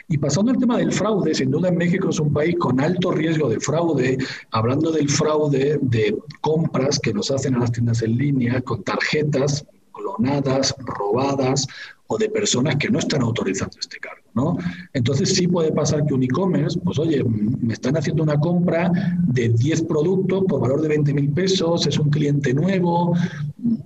Y 0.09 0.17
pasando 0.17 0.51
al 0.51 0.57
tema 0.57 0.77
del 0.77 0.91
fraude, 0.91 1.33
sin 1.33 1.49
duda 1.49 1.69
en 1.69 1.77
México 1.77 2.09
es 2.09 2.19
un 2.19 2.33
país 2.33 2.57
con 2.59 2.81
alto 2.81 3.11
riesgo 3.11 3.47
de 3.47 3.61
fraude, 3.61 4.17
hablando 4.51 4.91
del 4.91 5.07
fraude 5.07 5.79
de 5.81 6.17
compras 6.41 6.99
que 6.99 7.13
nos 7.13 7.31
hacen 7.31 7.55
a 7.55 7.59
las 7.59 7.71
tiendas 7.71 8.01
en 8.01 8.17
línea 8.17 8.59
con 8.61 8.83
tarjetas 8.83 9.65
clonadas, 9.91 10.75
robadas 10.79 11.67
o 12.07 12.17
de 12.17 12.29
personas 12.29 12.75
que 12.75 12.89
no 12.89 12.99
están 12.99 13.21
autorizando 13.21 13.77
este 13.79 13.97
cargo, 13.97 14.27
¿no? 14.33 14.57
Entonces 14.93 15.33
sí 15.33 15.47
puede 15.47 15.71
pasar 15.71 16.05
que 16.05 16.13
un 16.13 16.23
e-commerce, 16.23 16.77
pues 16.83 16.99
oye, 16.99 17.23
me 17.23 17.73
están 17.73 17.95
haciendo 17.95 18.23
una 18.23 18.37
compra 18.37 18.91
de 19.27 19.47
10 19.49 19.83
productos 19.83 20.43
por 20.47 20.59
valor 20.59 20.81
de 20.81 20.89
20 20.89 21.13
mil 21.13 21.31
pesos, 21.31 21.87
es 21.87 21.97
un 21.97 22.09
cliente 22.09 22.53
nuevo, 22.53 23.15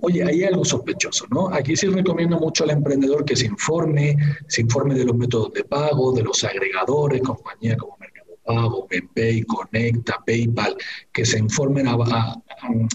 oye, 0.00 0.24
hay 0.24 0.42
algo 0.42 0.64
sospechoso, 0.64 1.26
¿no? 1.30 1.48
Aquí 1.54 1.76
sí 1.76 1.86
recomiendo 1.86 2.38
mucho 2.38 2.64
al 2.64 2.70
emprendedor 2.70 3.24
que 3.24 3.36
se 3.36 3.46
informe, 3.46 4.16
se 4.48 4.62
informe 4.62 4.94
de 4.94 5.04
los 5.04 5.16
métodos 5.16 5.52
de 5.52 5.62
pago, 5.62 6.12
de 6.12 6.24
los 6.24 6.42
agregadores, 6.42 7.22
compañías 7.22 7.76
como 7.76 7.96
Mercado 7.98 8.15
Pago, 8.46 8.86
PayPay, 8.88 9.42
Conecta, 9.42 10.22
PayPal, 10.24 10.76
que 11.12 11.26
se 11.26 11.38
informen 11.38 11.86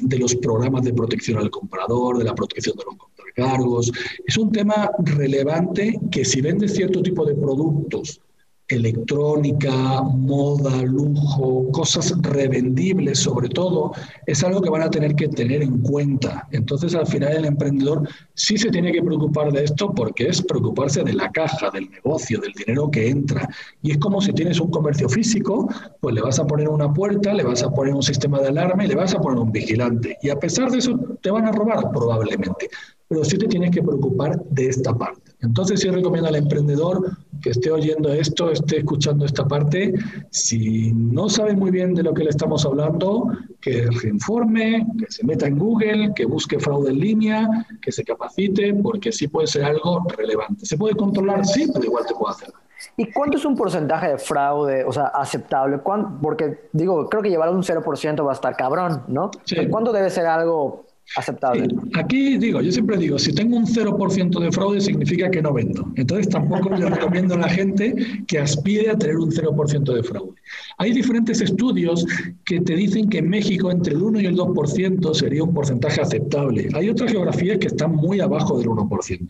de 0.01 0.19
los 0.19 0.35
programas 0.35 0.83
de 0.83 0.93
protección 0.93 1.37
al 1.37 1.49
comprador, 1.49 2.17
de 2.17 2.23
la 2.23 2.33
protección 2.33 2.75
de 2.77 2.83
los 2.85 2.95
contracargos. 2.95 3.91
Es 4.25 4.37
un 4.37 4.51
tema 4.51 4.89
relevante 4.99 5.99
que 6.09 6.25
si 6.25 6.41
vende 6.41 6.67
cierto 6.67 7.01
tipo 7.01 7.25
de 7.25 7.35
productos 7.35 8.21
electrónica, 8.71 10.01
moda, 10.01 10.81
lujo, 10.83 11.71
cosas 11.71 12.13
revendibles 12.21 13.19
sobre 13.19 13.49
todo, 13.49 13.91
es 14.25 14.43
algo 14.43 14.61
que 14.61 14.69
van 14.69 14.81
a 14.81 14.89
tener 14.89 15.15
que 15.15 15.27
tener 15.27 15.61
en 15.61 15.79
cuenta. 15.79 16.47
Entonces 16.51 16.95
al 16.95 17.07
final 17.07 17.33
el 17.33 17.45
emprendedor 17.45 18.07
sí 18.33 18.57
se 18.57 18.69
tiene 18.69 18.91
que 18.91 19.01
preocupar 19.01 19.51
de 19.51 19.63
esto 19.63 19.93
porque 19.93 20.27
es 20.27 20.41
preocuparse 20.41 21.03
de 21.03 21.13
la 21.13 21.31
caja, 21.31 21.69
del 21.71 21.89
negocio, 21.89 22.39
del 22.39 22.53
dinero 22.53 22.89
que 22.89 23.09
entra. 23.09 23.47
Y 23.81 23.91
es 23.91 23.97
como 23.97 24.21
si 24.21 24.33
tienes 24.33 24.59
un 24.59 24.71
comercio 24.71 25.09
físico, 25.09 25.69
pues 25.99 26.15
le 26.15 26.21
vas 26.21 26.39
a 26.39 26.47
poner 26.47 26.69
una 26.69 26.93
puerta, 26.93 27.33
le 27.33 27.43
vas 27.43 27.63
a 27.63 27.71
poner 27.71 27.93
un 27.93 28.03
sistema 28.03 28.39
de 28.39 28.49
alarma 28.49 28.85
y 28.85 28.87
le 28.87 28.95
vas 28.95 29.13
a 29.13 29.19
poner 29.19 29.39
un 29.39 29.51
vigilante. 29.51 30.17
Y 30.21 30.29
a 30.29 30.39
pesar 30.39 30.71
de 30.71 30.79
eso 30.79 30.97
te 31.21 31.31
van 31.31 31.45
a 31.45 31.51
robar 31.51 31.91
probablemente 31.91 32.69
pero 33.11 33.25
sí 33.25 33.37
te 33.37 33.45
tienes 33.45 33.71
que 33.71 33.83
preocupar 33.83 34.41
de 34.51 34.67
esta 34.67 34.97
parte. 34.97 35.30
Entonces 35.41 35.79
sí 35.79 35.89
recomiendo 35.89 36.29
al 36.29 36.35
emprendedor 36.35 37.17
que 37.41 37.49
esté 37.49 37.71
oyendo 37.71 38.09
esto, 38.13 38.51
esté 38.51 38.77
escuchando 38.79 39.25
esta 39.25 39.47
parte. 39.47 39.93
Si 40.29 40.91
no 40.93 41.29
sabe 41.29 41.55
muy 41.55 41.71
bien 41.71 41.93
de 41.95 42.03
lo 42.03 42.13
que 42.13 42.23
le 42.23 42.29
estamos 42.29 42.65
hablando, 42.65 43.29
que 43.59 43.87
se 43.99 44.09
informe, 44.09 44.85
que 44.99 45.05
se 45.09 45.25
meta 45.25 45.47
en 45.47 45.57
Google, 45.57 46.11
que 46.15 46.25
busque 46.25 46.59
fraude 46.59 46.91
en 46.91 46.99
línea, 46.99 47.65
que 47.81 47.91
se 47.91 48.03
capacite, 48.03 48.73
porque 48.75 49.11
sí 49.11 49.27
puede 49.27 49.47
ser 49.47 49.65
algo 49.65 50.05
relevante. 50.15 50.65
¿Se 50.65 50.77
puede 50.77 50.95
controlar? 50.95 51.45
Sí, 51.45 51.69
pero 51.73 51.85
igual 51.85 52.05
te 52.05 52.13
puede 52.13 52.35
hacer. 52.35 52.53
¿Y 52.97 53.11
cuánto 53.11 53.37
es 53.37 53.45
un 53.45 53.55
porcentaje 53.55 54.09
de 54.09 54.17
fraude, 54.17 54.83
o 54.83 54.91
sea, 54.91 55.07
aceptable? 55.07 55.79
Porque, 56.21 56.61
digo, 56.73 57.07
creo 57.09 57.23
que 57.23 57.29
llevar 57.29 57.49
un 57.49 57.63
0% 57.63 58.25
va 58.25 58.31
a 58.31 58.33
estar 58.33 58.55
cabrón, 58.55 59.03
¿no? 59.07 59.31
¿Cuándo 59.69 59.91
debe 59.91 60.09
ser 60.09 60.25
algo 60.27 60.85
aceptable. 61.15 61.67
Aquí 61.93 62.37
digo, 62.37 62.61
yo 62.61 62.71
siempre 62.71 62.97
digo, 62.97 63.19
si 63.19 63.33
tengo 63.33 63.57
un 63.57 63.65
0% 63.65 64.39
de 64.39 64.51
fraude 64.51 64.81
significa 64.81 65.29
que 65.29 65.41
no 65.41 65.53
vendo. 65.53 65.91
Entonces 65.95 66.29
tampoco 66.29 66.69
le 66.69 66.89
recomiendo 66.89 67.35
a 67.35 67.39
la 67.39 67.49
gente 67.49 67.95
que 68.27 68.39
aspire 68.39 68.89
a 68.89 68.97
tener 68.97 69.17
un 69.17 69.31
0% 69.31 69.93
de 69.93 70.03
fraude. 70.03 70.33
Hay 70.77 70.93
diferentes 70.93 71.41
estudios 71.41 72.05
que 72.45 72.61
te 72.61 72.75
dicen 72.75 73.09
que 73.09 73.19
en 73.19 73.29
México 73.29 73.71
entre 73.71 73.93
el 73.93 74.01
1 74.01 74.21
y 74.21 74.25
el 74.25 74.35
2% 74.35 75.13
sería 75.13 75.43
un 75.43 75.53
porcentaje 75.53 76.01
aceptable. 76.01 76.69
Hay 76.73 76.89
otras 76.89 77.11
geografías 77.11 77.57
que 77.59 77.67
están 77.67 77.95
muy 77.95 78.19
abajo 78.19 78.57
del 78.57 78.67
1%. 78.67 79.27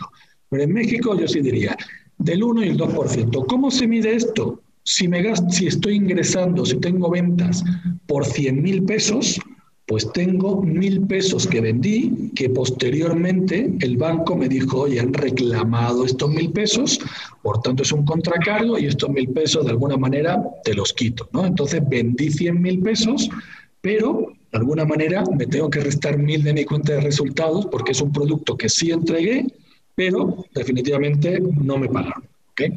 Pero 0.50 0.64
en 0.64 0.74
México 0.74 1.18
yo 1.18 1.28
sí 1.28 1.40
diría 1.40 1.76
del 2.18 2.44
1 2.44 2.64
y 2.64 2.68
el 2.70 2.78
2%. 2.78 3.46
¿Cómo 3.48 3.72
se 3.72 3.88
mide 3.88 4.16
esto? 4.16 4.62
Si, 4.84 5.08
me 5.08 5.22
gasto, 5.22 5.50
si 5.50 5.68
estoy 5.68 5.96
ingresando, 5.96 6.66
si 6.66 6.78
tengo 6.80 7.10
ventas 7.10 7.64
por 8.08 8.26
100 8.26 8.62
mil 8.62 8.84
pesos, 8.84 9.40
pues 9.91 10.10
tengo 10.13 10.62
mil 10.62 11.05
pesos 11.05 11.45
que 11.45 11.60
vendí, 11.60 12.31
que 12.33 12.50
posteriormente 12.50 13.74
el 13.81 13.98
banco 13.98 14.38
me 14.38 14.48
dijo, 14.48 14.83
oye, 14.83 15.01
han 15.01 15.12
reclamado 15.12 16.05
estos 16.05 16.29
mil 16.29 16.50
pesos, 16.53 16.98
por 17.41 17.62
tanto 17.62 17.83
es 17.83 17.91
un 17.91 18.05
contracargo 18.05 18.79
y 18.79 18.86
estos 18.86 19.10
mil 19.10 19.27
pesos 19.33 19.65
de 19.65 19.71
alguna 19.71 19.98
manera 19.98 20.41
te 20.63 20.74
los 20.75 20.93
quito, 20.93 21.27
¿no? 21.33 21.45
Entonces 21.45 21.81
vendí 21.89 22.31
100 22.31 22.62
mil 22.62 22.81
pesos, 22.81 23.29
pero 23.81 24.31
de 24.53 24.60
alguna 24.60 24.86
manera 24.86 25.25
me 25.38 25.45
tengo 25.45 25.69
que 25.69 25.81
restar 25.81 26.17
mil 26.17 26.41
de 26.41 26.53
mi 26.53 26.63
cuenta 26.63 26.93
de 26.93 27.01
resultados 27.01 27.65
porque 27.65 27.91
es 27.91 28.00
un 28.00 28.13
producto 28.13 28.55
que 28.55 28.69
sí 28.69 28.91
entregué, 28.91 29.45
pero 29.93 30.45
definitivamente 30.55 31.38
no 31.41 31.77
me 31.77 31.89
pagaron. 31.89 32.24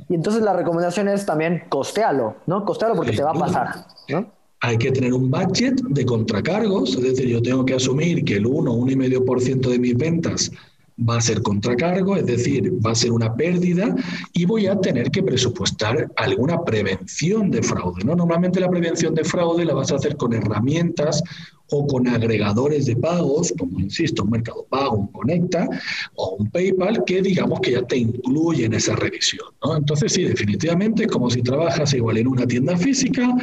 Y 0.09 0.15
entonces 0.17 0.43
la 0.43 0.53
recomendación 0.53 1.07
es 1.07 1.25
también 1.25 1.63
costealo, 1.69 2.39
¿no? 2.49 2.65
Costealo 2.65 2.97
porque 2.97 3.13
te 3.13 3.23
va 3.23 3.31
a 3.31 3.35
pasar, 3.35 3.87
¿no? 4.09 4.33
Hay 4.65 4.79
que 4.79 4.91
tener 4.91 5.13
un 5.13 5.31
budget 5.31 5.79
de 5.91 6.07
contracargos, 6.07 6.97
es 6.97 7.03
decir, 7.03 7.29
yo 7.29 7.43
tengo 7.43 7.67
que 7.67 7.75
asumir 7.75 8.25
que 8.25 8.37
el 8.37 8.47
1 8.47 8.73
o 8.73 8.87
1,5% 8.87 9.69
de 9.69 9.79
mis 9.79 9.95
ventas 9.95 10.51
va 10.99 11.19
a 11.19 11.21
ser 11.21 11.43
contracargo, 11.43 12.17
es 12.17 12.25
decir, 12.25 12.73
va 12.85 12.93
a 12.93 12.95
ser 12.95 13.13
una 13.13 13.35
pérdida 13.35 13.95
y 14.33 14.47
voy 14.47 14.67
a 14.67 14.81
tener 14.81 15.11
que 15.11 15.23
presupuestar 15.23 16.11
alguna 16.17 16.65
prevención 16.65 17.51
de 17.51 17.63
fraude. 17.63 18.05
¿no? 18.05 18.17
Normalmente 18.17 18.59
la 18.59 18.71
prevención 18.71 19.15
de 19.15 19.25
fraude 19.25 19.67
la 19.67 19.75
vas 19.75 19.93
a 19.93 19.97
hacer 19.97 20.17
con 20.17 20.33
herramientas 20.33 21.23
o 21.71 21.87
con 21.87 22.09
agregadores 22.09 22.87
de 22.87 22.97
pagos, 22.97 23.53
como 23.59 23.81
insisto, 23.81 24.23
un 24.23 24.31
Mercado 24.31 24.65
Pago, 24.71 24.97
un 24.97 25.09
Conecta 25.09 25.69
o 26.15 26.37
un 26.39 26.51
PayPal, 26.51 27.05
que 27.05 27.21
digamos 27.21 27.61
que 27.61 27.73
ya 27.73 27.83
te 27.83 27.99
incluyen 27.99 28.73
esa 28.73 28.97
revisión. 28.97 29.49
Entonces, 29.77 30.13
sí, 30.13 30.25
definitivamente, 30.25 31.07
como 31.07 31.29
si 31.29 31.43
trabajas 31.43 31.93
igual 31.93 32.19
en 32.19 32.29
una 32.29 32.47
tienda 32.47 32.77
física, 32.77 33.35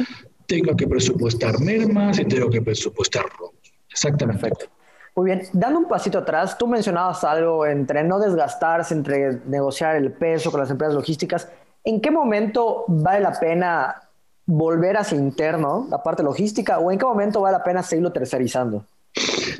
tengo 0.52 0.76
que 0.76 0.86
presupuestar 0.86 1.58
mermas 1.60 2.18
y 2.18 2.26
tengo 2.26 2.50
que 2.50 2.60
presupuestar 2.60 3.24
robos. 3.38 3.54
Exactamente. 3.90 4.42
Perfecto. 4.42 4.66
Muy 5.14 5.26
bien, 5.26 5.42
dando 5.54 5.78
un 5.78 5.88
pasito 5.88 6.18
atrás, 6.18 6.58
tú 6.58 6.66
mencionabas 6.66 7.24
algo 7.24 7.64
entre 7.66 8.04
no 8.04 8.18
desgastarse, 8.18 8.92
entre 8.94 9.40
negociar 9.46 9.96
el 9.96 10.12
peso 10.12 10.50
con 10.50 10.60
las 10.60 10.70
empresas 10.70 10.94
logísticas. 10.94 11.48
¿En 11.84 12.00
qué 12.00 12.10
momento 12.10 12.84
vale 12.86 13.20
la 13.20 13.32
pena 13.32 14.08
volver 14.44 14.98
hacia 14.98 15.16
interno, 15.16 15.86
la 15.90 16.02
parte 16.02 16.22
logística, 16.22 16.78
o 16.78 16.90
en 16.90 16.98
qué 16.98 17.04
momento 17.04 17.40
vale 17.40 17.56
la 17.56 17.64
pena 17.64 17.82
seguirlo 17.82 18.12
tercerizando? 18.12 18.84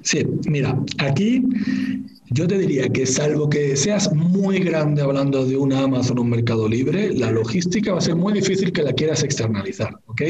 Sí, 0.02 0.26
mira, 0.48 0.78
aquí 0.98 1.44
yo 2.30 2.46
te 2.46 2.58
diría 2.58 2.88
que 2.88 3.04
salvo 3.04 3.50
que 3.50 3.76
seas 3.76 4.12
muy 4.14 4.58
grande 4.60 5.02
hablando 5.02 5.44
de 5.44 5.56
una 5.56 5.80
Amazon 5.80 6.18
o 6.18 6.22
un 6.22 6.30
Mercado 6.30 6.66
Libre, 6.66 7.12
la 7.12 7.30
logística 7.30 7.92
va 7.92 7.98
a 7.98 8.02
ser 8.02 8.16
muy 8.16 8.32
difícil 8.32 8.72
que 8.72 8.82
la 8.82 8.92
quieras 8.92 9.22
externalizar, 9.22 9.94
¿ok? 10.06 10.22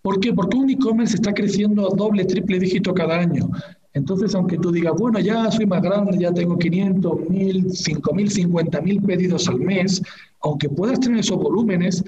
¿Por 0.00 0.18
qué? 0.20 0.32
Porque 0.32 0.56
un 0.56 0.70
e-commerce 0.70 1.16
está 1.16 1.34
creciendo 1.34 1.86
a 1.86 1.94
doble, 1.94 2.24
triple 2.24 2.58
dígito 2.58 2.94
cada 2.94 3.20
año. 3.20 3.50
Entonces, 3.94 4.34
aunque 4.34 4.56
tú 4.56 4.72
digas, 4.72 4.94
bueno, 4.98 5.20
ya 5.20 5.50
soy 5.50 5.66
más 5.66 5.82
grande, 5.82 6.16
ya 6.18 6.32
tengo 6.32 6.58
500, 6.58 7.28
1000, 7.28 7.70
5000, 7.70 8.30
50000 8.30 9.02
pedidos 9.02 9.48
al 9.48 9.60
mes, 9.60 10.02
aunque 10.40 10.70
puedas 10.70 11.00
tener 11.00 11.18
esos 11.18 11.36
volúmenes, 11.36 12.02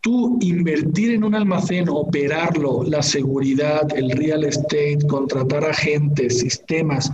tú 0.00 0.38
invertir 0.40 1.12
en 1.12 1.24
un 1.24 1.34
almacén, 1.34 1.88
operarlo, 1.88 2.84
la 2.84 3.02
seguridad, 3.02 3.86
el 3.96 4.10
real 4.10 4.44
estate, 4.44 4.98
contratar 5.08 5.64
agentes, 5.64 6.38
sistemas, 6.38 7.10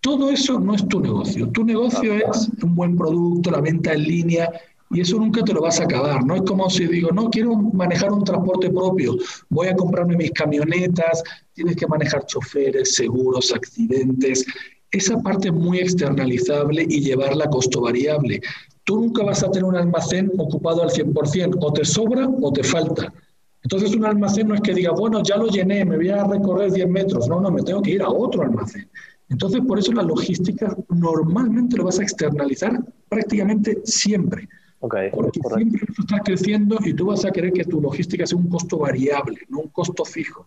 todo 0.00 0.30
eso 0.30 0.60
no 0.60 0.74
es 0.74 0.86
tu 0.86 1.00
negocio. 1.00 1.48
Tu 1.48 1.64
negocio 1.64 2.14
es 2.14 2.48
un 2.62 2.76
buen 2.76 2.96
producto, 2.96 3.50
la 3.50 3.60
venta 3.60 3.92
en 3.92 4.04
línea, 4.04 4.48
y 4.90 5.00
eso 5.00 5.18
nunca 5.18 5.42
te 5.42 5.52
lo 5.52 5.62
vas 5.62 5.80
a 5.80 5.84
acabar. 5.84 6.24
No 6.24 6.36
es 6.36 6.42
como 6.42 6.70
si 6.70 6.86
digo, 6.86 7.10
no, 7.10 7.28
quiero 7.28 7.56
manejar 7.56 8.12
un 8.12 8.22
transporte 8.22 8.70
propio, 8.70 9.16
voy 9.48 9.68
a 9.68 9.74
comprarme 9.74 10.16
mis 10.16 10.30
camionetas, 10.30 11.22
tienes 11.54 11.76
que 11.76 11.86
manejar 11.88 12.24
choferes, 12.26 12.94
seguros, 12.94 13.52
accidentes. 13.52 14.46
Esa 14.90 15.18
parte 15.20 15.48
es 15.48 15.54
muy 15.54 15.78
externalizable 15.78 16.86
y 16.88 17.00
llevarla 17.00 17.44
a 17.44 17.50
costo 17.50 17.80
variable. 17.80 18.40
Tú 18.84 19.00
nunca 19.00 19.24
vas 19.24 19.42
a 19.42 19.50
tener 19.50 19.64
un 19.64 19.76
almacén 19.76 20.30
ocupado 20.38 20.82
al 20.82 20.90
100%, 20.90 21.56
o 21.60 21.72
te 21.72 21.84
sobra 21.84 22.28
o 22.28 22.52
te 22.52 22.62
falta. 22.62 23.12
Entonces 23.62 23.94
un 23.96 24.04
almacén 24.04 24.46
no 24.46 24.54
es 24.54 24.60
que 24.60 24.72
diga, 24.72 24.92
bueno, 24.92 25.22
ya 25.24 25.36
lo 25.36 25.48
llené, 25.48 25.84
me 25.84 25.96
voy 25.96 26.08
a 26.10 26.24
recorrer 26.24 26.72
10 26.72 26.88
metros. 26.88 27.28
No, 27.28 27.40
no, 27.40 27.50
me 27.50 27.62
tengo 27.62 27.82
que 27.82 27.92
ir 27.92 28.02
a 28.02 28.08
otro 28.08 28.42
almacén. 28.42 28.88
Entonces, 29.28 29.60
por 29.66 29.78
eso 29.78 29.92
la 29.92 30.02
logística 30.02 30.76
normalmente 30.88 31.76
lo 31.76 31.84
vas 31.84 31.98
a 31.98 32.02
externalizar 32.02 32.80
prácticamente 33.08 33.80
siempre. 33.84 34.48
Okay, 34.78 35.10
porque 35.10 35.40
siempre 35.56 35.80
vas 35.88 35.98
a 35.98 36.02
estar 36.02 36.22
creciendo 36.22 36.78
y 36.84 36.94
tú 36.94 37.06
vas 37.06 37.24
a 37.24 37.30
querer 37.30 37.52
que 37.52 37.64
tu 37.64 37.80
logística 37.80 38.26
sea 38.26 38.38
un 38.38 38.48
costo 38.48 38.78
variable, 38.78 39.38
no 39.48 39.60
un 39.60 39.68
costo 39.68 40.04
fijo. 40.04 40.46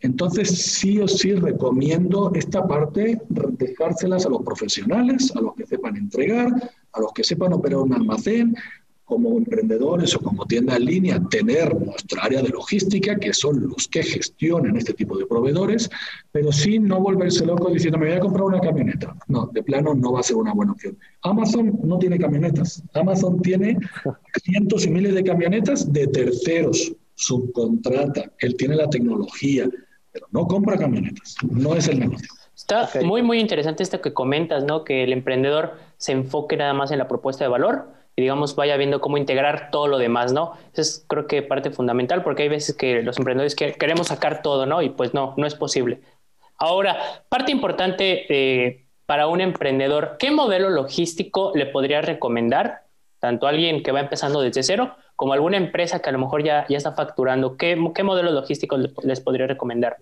Entonces, 0.00 0.48
sí 0.48 0.98
o 0.98 1.06
sí 1.06 1.34
recomiendo 1.34 2.32
esta 2.34 2.66
parte, 2.66 3.20
dejárselas 3.28 4.26
a 4.26 4.30
los 4.30 4.42
profesionales, 4.42 5.32
a 5.36 5.40
los 5.40 5.54
que 5.54 5.66
sepan 5.66 5.96
entregar, 5.96 6.48
a 6.92 7.00
los 7.00 7.12
que 7.12 7.22
sepan 7.22 7.52
operar 7.52 7.80
un 7.80 7.92
almacén, 7.92 8.56
como 9.10 9.36
emprendedores 9.36 10.14
o 10.14 10.20
como 10.20 10.46
tienda 10.46 10.76
en 10.76 10.84
línea, 10.84 11.20
tener 11.28 11.74
nuestra 11.84 12.22
área 12.22 12.42
de 12.42 12.50
logística, 12.50 13.16
que 13.16 13.34
son 13.34 13.68
los 13.68 13.88
que 13.88 14.04
gestionan 14.04 14.76
este 14.76 14.94
tipo 14.94 15.18
de 15.18 15.26
proveedores, 15.26 15.90
pero 16.30 16.52
sin 16.52 16.86
no 16.86 17.00
volverse 17.00 17.44
loco 17.44 17.70
diciendo, 17.70 17.98
me 17.98 18.06
voy 18.06 18.16
a 18.16 18.20
comprar 18.20 18.44
una 18.44 18.60
camioneta. 18.60 19.16
No, 19.26 19.50
de 19.52 19.64
plano 19.64 19.94
no 19.94 20.12
va 20.12 20.20
a 20.20 20.22
ser 20.22 20.36
una 20.36 20.54
buena 20.54 20.72
opción. 20.72 20.96
Amazon 21.22 21.80
no 21.82 21.98
tiene 21.98 22.20
camionetas. 22.20 22.84
Amazon 22.94 23.42
tiene 23.42 23.76
cientos 24.44 24.86
y 24.86 24.90
miles 24.90 25.12
de 25.12 25.24
camionetas 25.24 25.92
de 25.92 26.06
terceros, 26.06 26.92
subcontrata. 27.16 28.32
Él 28.38 28.54
tiene 28.56 28.76
la 28.76 28.88
tecnología, 28.88 29.68
pero 30.12 30.26
no 30.30 30.46
compra 30.46 30.76
camionetas. 30.76 31.36
No 31.42 31.74
es 31.74 31.88
el 31.88 32.00
negocio. 32.00 32.28
Está 32.54 32.88
muy, 33.02 33.22
muy 33.22 33.40
interesante 33.40 33.82
esto 33.82 34.00
que 34.00 34.12
comentas, 34.12 34.64
¿no? 34.64 34.84
Que 34.84 35.04
el 35.04 35.12
emprendedor 35.12 35.78
se 35.96 36.12
enfoque 36.12 36.56
nada 36.56 36.74
más 36.74 36.90
en 36.90 36.98
la 36.98 37.08
propuesta 37.08 37.44
de 37.44 37.48
valor 37.48 37.88
y 38.16 38.22
digamos 38.22 38.54
vaya 38.54 38.76
viendo 38.76 39.00
cómo 39.00 39.16
integrar 39.16 39.70
todo 39.70 39.86
lo 39.86 39.98
demás, 39.98 40.32
¿no? 40.32 40.52
Eso 40.72 40.82
es 40.82 41.04
creo 41.08 41.26
que 41.26 41.42
parte 41.42 41.70
fundamental 41.70 42.22
porque 42.22 42.42
hay 42.42 42.48
veces 42.48 42.76
que 42.76 43.02
los 43.02 43.16
emprendedores 43.18 43.54
queremos 43.54 44.08
sacar 44.08 44.42
todo, 44.42 44.66
¿no? 44.66 44.82
Y 44.82 44.90
pues 44.90 45.14
no, 45.14 45.34
no 45.36 45.46
es 45.46 45.54
posible. 45.54 46.00
Ahora, 46.58 46.98
parte 47.28 47.50
importante 47.50 48.26
eh, 48.28 48.86
para 49.06 49.26
un 49.26 49.40
emprendedor, 49.40 50.16
¿qué 50.18 50.30
modelo 50.30 50.68
logístico 50.68 51.52
le 51.54 51.66
podría 51.66 52.02
recomendar? 52.02 52.82
Tanto 53.18 53.46
a 53.46 53.50
alguien 53.50 53.82
que 53.82 53.92
va 53.92 54.00
empezando 54.00 54.42
desde 54.42 54.62
cero 54.62 54.96
como 55.20 55.34
alguna 55.34 55.58
empresa 55.58 56.00
que 56.00 56.08
a 56.08 56.12
lo 56.12 56.18
mejor 56.18 56.42
ya, 56.42 56.64
ya 56.70 56.78
está 56.78 56.92
facturando. 56.92 57.58
¿Qué, 57.58 57.76
qué 57.94 58.02
modelo 58.02 58.32
logístico 58.32 58.78
les 58.78 59.20
podría 59.20 59.46
recomendar? 59.46 59.98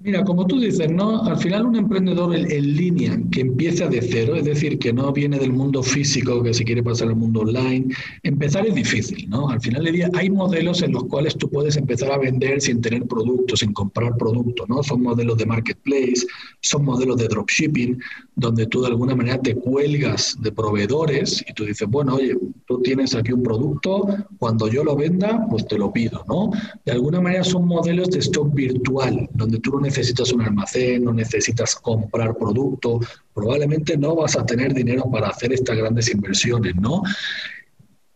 Mira, 0.00 0.24
como 0.24 0.46
tú 0.46 0.58
dices, 0.58 0.90
¿no? 0.90 1.22
Al 1.22 1.38
final 1.38 1.66
un 1.66 1.76
emprendedor 1.76 2.34
en, 2.34 2.76
línea 2.76 3.18
que 3.30 3.42
empieza 3.42 3.86
de 3.86 4.00
cero, 4.02 4.34
es 4.34 4.44
decir, 4.44 4.78
que 4.78 4.92
no 4.92 5.12
viene 5.12 5.38
del 5.38 5.52
mundo 5.52 5.82
físico, 5.82 6.42
que 6.42 6.54
se 6.54 6.64
quiere 6.64 6.82
pasar 6.82 7.08
al 7.08 7.16
mundo 7.16 7.40
online, 7.40 7.94
empezar 8.22 8.66
es 8.66 8.74
difícil, 8.74 9.28
¿no? 9.28 9.48
Al 9.48 9.60
final 9.60 9.84
del 9.84 9.94
día 9.94 10.10
hay 10.14 10.30
modelos 10.30 10.82
en 10.82 10.92
los 10.92 11.04
cuales 11.04 11.36
tú 11.36 11.48
puedes 11.48 11.76
empezar 11.76 12.10
a 12.10 12.18
vender 12.18 12.60
sin 12.60 12.80
tener 12.80 13.06
productos, 13.06 13.60
sin 13.60 13.72
comprar 13.72 14.16
productos, 14.16 14.68
¿no? 14.68 14.82
Son 14.82 15.02
modelos 15.02 15.36
de 15.38 15.46
marketplace, 15.46 16.26
son 16.60 16.84
modelos 16.84 17.16
de 17.18 17.28
dropshipping, 17.28 17.98
donde 18.34 18.66
tú 18.66 18.80
de 18.80 18.88
alguna 18.88 19.14
manera 19.14 19.40
te 19.40 19.54
cuelgas 19.54 20.36
de 20.40 20.50
proveedores 20.52 21.44
y 21.48 21.52
tú 21.52 21.64
dices, 21.64 21.88
bueno, 21.88 22.16
oye, 22.16 22.36
tú 22.66 22.80
tienes 22.82 23.14
aquí 23.14 23.32
un 23.32 23.42
producto, 23.42 24.06
cuando 24.38 24.68
yo 24.68 24.82
lo 24.82 24.96
venda, 24.96 25.46
pues 25.50 25.66
te 25.66 25.78
lo 25.78 25.92
pido, 25.92 26.24
¿no? 26.28 26.50
De 26.84 26.92
alguna 26.92 27.20
manera 27.20 27.44
son 27.44 27.66
modelos 27.66 28.10
de 28.10 28.20
stock 28.20 28.52
virtual, 28.54 29.28
donde 29.34 29.58
tú 29.58 29.72
necesitas 29.82 30.32
un 30.32 30.42
almacén, 30.42 31.04
no 31.04 31.12
necesitas 31.12 31.74
comprar 31.76 32.36
producto, 32.36 33.00
probablemente 33.34 33.96
no 33.96 34.16
vas 34.16 34.36
a 34.36 34.46
tener 34.46 34.72
dinero 34.72 35.04
para 35.10 35.28
hacer 35.28 35.52
estas 35.52 35.76
grandes 35.76 36.08
inversiones, 36.10 36.74
¿no? 36.76 37.02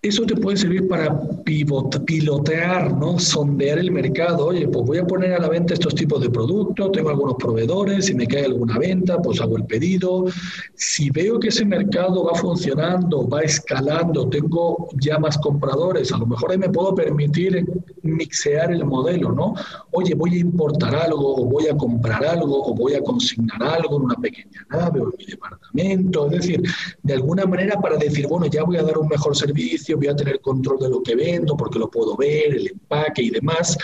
Eso 0.07 0.25
te 0.25 0.37
puede 0.37 0.57
servir 0.57 0.87
para 0.87 1.21
pilotear, 1.45 2.97
¿no? 2.97 3.19
sondear 3.19 3.79
el 3.79 3.91
mercado. 3.91 4.47
Oye, 4.47 4.69
pues 4.69 4.87
voy 4.87 4.99
a 4.99 5.05
poner 5.05 5.33
a 5.33 5.41
la 5.41 5.49
venta 5.49 5.75
estos 5.75 5.97
tipos 5.97 6.21
de 6.21 6.31
productos, 6.31 6.93
tengo 6.93 7.11
algunos 7.11 7.35
proveedores, 7.39 8.07
si 8.07 8.15
me 8.15 8.27
cae 8.27 8.45
alguna 8.45 8.79
venta, 8.79 9.21
pues 9.21 9.41
hago 9.41 9.57
el 9.57 9.65
pedido. 9.65 10.27
Si 10.75 11.11
veo 11.11 11.41
que 11.41 11.49
ese 11.49 11.65
mercado 11.65 12.25
va 12.25 12.35
funcionando, 12.35 13.29
va 13.29 13.43
escalando, 13.43 14.29
tengo 14.29 14.89
ya 15.01 15.19
más 15.19 15.39
compradores, 15.39 16.13
a 16.13 16.19
lo 16.19 16.27
mejor 16.27 16.53
ahí 16.53 16.59
me 16.59 16.69
puedo 16.69 16.95
permitir 16.95 17.67
mixear 18.03 18.71
el 18.71 18.85
modelo, 18.85 19.33
¿no? 19.33 19.55
Oye, 19.93 20.15
voy 20.15 20.37
a 20.37 20.39
importar 20.39 20.95
algo, 20.95 21.37
o 21.37 21.45
voy 21.45 21.67
a 21.67 21.77
comprar 21.77 22.25
algo, 22.25 22.65
o 22.65 22.75
voy 22.75 22.95
a 22.95 23.03
consignar 23.03 23.63
algo 23.63 23.97
en 23.97 24.03
una 24.05 24.15
pequeña 24.15 24.67
nave 24.71 25.01
o 25.01 25.11
en 25.11 25.15
mi 25.19 25.25
departamento. 25.25 26.27
Es 26.27 26.33
decir, 26.33 26.63
de 27.03 27.15
alguna 27.15 27.45
manera 27.45 27.81
para 27.81 27.97
decir, 27.97 28.29
bueno, 28.29 28.47
ya 28.47 28.63
voy 28.63 28.77
a 28.77 28.83
dar 28.83 28.99
un 28.99 29.09
mejor 29.09 29.37
servicio 29.37 29.96
voy 29.97 30.09
a 30.09 30.17
tener 30.17 30.41
control 30.41 30.79
de 30.79 30.89
lo 30.89 31.03
que 31.03 31.15
vendo 31.15 31.57
porque 31.57 31.79
lo 31.79 31.91
puedo 31.91 32.17
ver, 32.17 32.55
el 32.55 32.69
empaque 32.69 33.23
y 33.23 33.31
demás. 33.31 33.77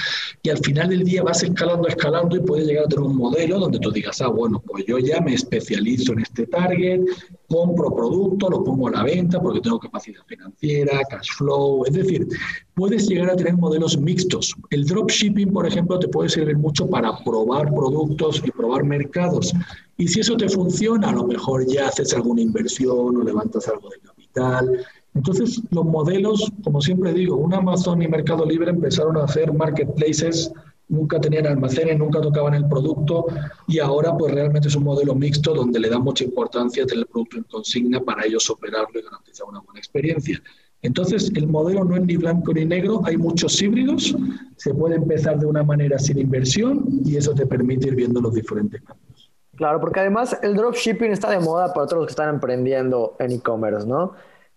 Y 0.42 0.50
al 0.50 0.58
final 0.58 0.90
del 0.90 1.04
día 1.04 1.22
vas 1.22 1.42
escalando, 1.42 1.88
escalando 1.88 2.36
y 2.36 2.40
puedes 2.40 2.66
llegar 2.66 2.84
a 2.84 2.88
tener 2.88 3.04
un 3.04 3.16
modelo 3.16 3.58
donde 3.58 3.78
tú 3.78 3.90
digas, 3.90 4.20
ah, 4.20 4.28
bueno, 4.28 4.62
pues 4.66 4.84
yo 4.86 4.98
ya 4.98 5.20
me 5.20 5.34
especializo 5.34 6.12
en 6.12 6.20
este 6.20 6.46
target, 6.46 7.00
compro 7.48 7.94
producto, 7.94 8.48
lo 8.48 8.64
pongo 8.64 8.88
a 8.88 8.92
la 8.92 9.02
venta 9.02 9.40
porque 9.40 9.60
tengo 9.60 9.78
capacidad 9.78 10.22
financiera, 10.26 11.00
cash 11.10 11.30
flow. 11.36 11.84
Es 11.86 11.92
decir, 11.92 12.26
puedes 12.74 13.08
llegar 13.08 13.30
a 13.30 13.36
tener 13.36 13.54
modelos 13.56 13.98
mixtos. 13.98 14.54
El 14.70 14.86
dropshipping, 14.86 15.52
por 15.52 15.66
ejemplo, 15.66 15.98
te 15.98 16.08
puede 16.08 16.28
servir 16.28 16.56
mucho 16.56 16.88
para 16.88 17.16
probar 17.24 17.72
productos 17.72 18.42
y 18.44 18.50
probar 18.50 18.84
mercados. 18.84 19.52
Y 19.98 20.08
si 20.08 20.20
eso 20.20 20.36
te 20.36 20.48
funciona, 20.48 21.10
a 21.10 21.12
lo 21.12 21.26
mejor 21.26 21.66
ya 21.66 21.88
haces 21.88 22.14
alguna 22.14 22.40
inversión 22.40 23.16
o 23.16 23.22
levantas 23.22 23.68
algo 23.68 23.90
de 23.90 23.98
capital 24.00 24.84
entonces, 25.14 25.60
los 25.70 25.84
modelos, 25.84 26.50
como 26.64 26.80
siempre 26.80 27.12
digo, 27.12 27.36
un 27.36 27.52
Amazon 27.52 28.00
y 28.02 28.08
Mercado 28.08 28.46
Libre 28.46 28.70
empezaron 28.70 29.16
a 29.18 29.24
hacer 29.24 29.52
marketplaces, 29.52 30.52
nunca 30.88 31.20
tenían 31.20 31.46
almacenes, 31.46 31.98
nunca 31.98 32.20
tocaban 32.20 32.54
el 32.54 32.66
producto 32.66 33.26
y 33.68 33.78
ahora 33.78 34.16
pues 34.16 34.32
realmente 34.32 34.68
es 34.68 34.76
un 34.76 34.84
modelo 34.84 35.14
mixto 35.14 35.54
donde 35.54 35.80
le 35.80 35.90
da 35.90 35.98
mucha 35.98 36.24
importancia 36.24 36.86
tener 36.86 37.04
el 37.04 37.06
producto 37.06 37.36
en 37.38 37.44
consigna 37.44 38.00
para 38.00 38.24
ellos 38.24 38.48
operarlo 38.48 38.98
y 38.98 39.02
garantizar 39.02 39.46
una 39.48 39.60
buena 39.60 39.80
experiencia. 39.80 40.42
Entonces, 40.80 41.30
el 41.36 41.46
modelo 41.46 41.84
no 41.84 41.96
es 41.96 42.02
ni 42.02 42.16
blanco 42.16 42.52
ni 42.52 42.64
negro, 42.64 43.02
hay 43.04 43.16
muchos 43.16 43.60
híbridos, 43.62 44.16
se 44.56 44.74
puede 44.74 44.96
empezar 44.96 45.38
de 45.38 45.46
una 45.46 45.62
manera 45.62 45.98
sin 45.98 46.18
inversión 46.18 46.84
y 47.04 47.16
eso 47.16 47.34
te 47.34 47.46
permite 47.46 47.88
ir 47.88 47.94
viendo 47.94 48.20
los 48.20 48.34
diferentes 48.34 48.82
cambios. 48.82 49.30
Claro, 49.54 49.80
porque 49.80 50.00
además 50.00 50.36
el 50.42 50.56
dropshipping 50.56 51.12
está 51.12 51.30
de 51.30 51.38
moda 51.38 51.72
para 51.72 51.86
todos 51.86 52.00
los 52.00 52.06
que 52.06 52.12
están 52.12 52.34
emprendiendo 52.34 53.14
en 53.20 53.32
e-commerce, 53.32 53.86
¿no? 53.86 54.14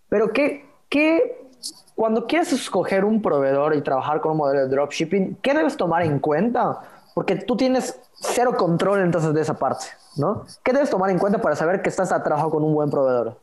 Pero 0.10 0.32
¿qué, 0.32 0.66
qué, 0.90 1.50
cuando 1.96 2.28
quieres 2.28 2.52
escoger 2.54 3.06
un 3.06 3.22
proveedor 3.22 3.76
y 3.76 3.82
trabajar 3.82 4.22
con 4.22 4.34
un 4.34 4.38
modelo 4.38 4.62
de 4.62 4.68
dropshipping, 4.68 5.38
¿qué 5.42 5.54
debes 5.54 5.78
tomar 5.78 6.04
en 6.04 6.20
cuenta? 6.20 6.80
Porque 7.14 7.36
tú 7.36 7.56
tienes 7.56 8.00
cero 8.14 8.56
control 8.58 9.02
entonces 9.02 9.34
de 9.34 9.42
esa 9.42 9.58
parte, 9.58 9.86
¿no? 10.18 10.46
¿Qué 10.64 10.74
debes 10.74 10.90
tomar 10.90 11.10
en 11.10 11.20
cuenta 11.20 11.42
para 11.42 11.56
saber 11.56 11.82
que 11.82 11.90
estás 11.90 12.12
a 12.12 12.24
trabajo 12.24 12.50
con 12.50 12.64
un 12.64 12.74
buen 12.74 12.90
proveedor? 12.90 13.40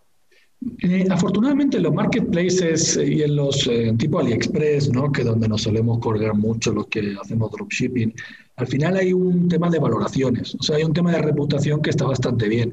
Eh, 0.83 1.07
afortunadamente 1.11 1.79
en 1.79 1.83
los 1.83 1.93
marketplaces 1.93 2.97
y 2.97 3.23
en 3.23 3.35
los 3.35 3.67
eh, 3.67 3.93
tipo 3.99 4.21
AliExpress, 4.21 4.93
¿no? 4.93 5.11
que 5.11 5.25
donde 5.25 5.49
nos 5.49 5.63
solemos 5.63 5.99
colgar 5.99 6.35
mucho 6.35 6.73
los 6.73 6.87
que 6.87 7.17
hacemos 7.21 7.51
dropshipping, 7.51 8.15
al 8.57 8.67
final 8.67 8.97
hay 8.97 9.13
un 9.13 9.49
tema 9.49 9.71
de 9.71 9.79
valoraciones, 9.79 10.55
o 10.55 10.63
sea, 10.63 10.77
hay 10.77 10.85
un 10.85 10.93
tema 10.93 11.11
de 11.11 11.19
reputación 11.19 11.81
que 11.81 11.91
está 11.91 12.05
bastante 12.05 12.49
bien. 12.49 12.73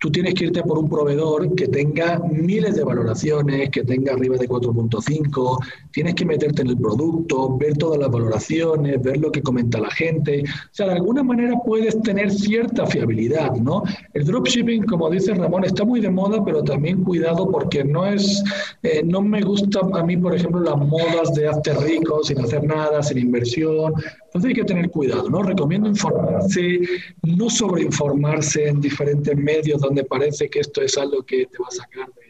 Tú 0.00 0.10
tienes 0.12 0.34
que 0.34 0.44
irte 0.44 0.62
por 0.62 0.78
un 0.78 0.88
proveedor 0.88 1.54
que 1.56 1.66
tenga 1.66 2.20
miles 2.20 2.76
de 2.76 2.84
valoraciones, 2.84 3.70
que 3.70 3.82
tenga 3.82 4.12
arriba 4.12 4.36
de 4.36 4.48
4.5, 4.48 5.58
tienes 5.90 6.14
que 6.14 6.24
meterte 6.24 6.62
en 6.62 6.68
el 6.68 6.76
producto, 6.76 7.56
ver 7.56 7.76
todas 7.76 7.98
las 7.98 8.08
valoraciones, 8.08 9.02
ver 9.02 9.18
lo 9.18 9.32
que 9.32 9.42
comenta 9.42 9.80
la 9.80 9.90
gente. 9.90 10.44
O 10.44 10.68
sea, 10.70 10.86
de 10.86 10.92
alguna 10.92 11.24
manera 11.24 11.54
puedes 11.66 12.00
tener 12.02 12.30
cierta 12.30 12.86
fiabilidad, 12.86 13.56
¿no? 13.56 13.82
El 14.14 14.24
dropshipping, 14.24 14.84
como 14.84 15.10
dice 15.10 15.34
Ramón, 15.34 15.64
está 15.64 15.84
muy 15.84 16.00
de 16.00 16.10
moda, 16.10 16.44
pero 16.44 16.62
también 16.62 17.02
cuidado 17.02 17.50
porque 17.50 17.82
no 17.82 18.06
es, 18.06 18.42
eh, 18.84 19.02
no 19.04 19.20
me 19.20 19.42
gusta 19.42 19.80
a 19.94 20.02
mí, 20.04 20.16
por 20.16 20.34
ejemplo, 20.34 20.60
las 20.60 20.76
modas 20.76 21.34
de 21.34 21.48
hazte 21.48 21.74
rico 21.74 22.22
sin 22.22 22.38
hacer 22.38 22.62
nada, 22.62 23.02
sin 23.02 23.18
inversión. 23.18 23.94
Entonces 24.26 24.50
hay 24.50 24.54
que 24.54 24.64
tener 24.64 24.90
cuidado, 24.90 25.28
¿no? 25.28 25.42
Recomiendo 25.42 25.88
informarse, 25.88 26.80
no 27.22 27.50
sobreinformarse 27.50 28.68
en 28.68 28.80
diferentes 28.80 29.36
medios 29.36 29.82
donde 29.88 30.04
parece 30.04 30.50
que 30.50 30.60
esto 30.60 30.82
es 30.82 30.96
algo 30.98 31.24
que 31.24 31.46
te 31.46 31.58
va 31.58 31.68
a 31.68 31.74
sacar 31.74 32.08
de 32.08 32.28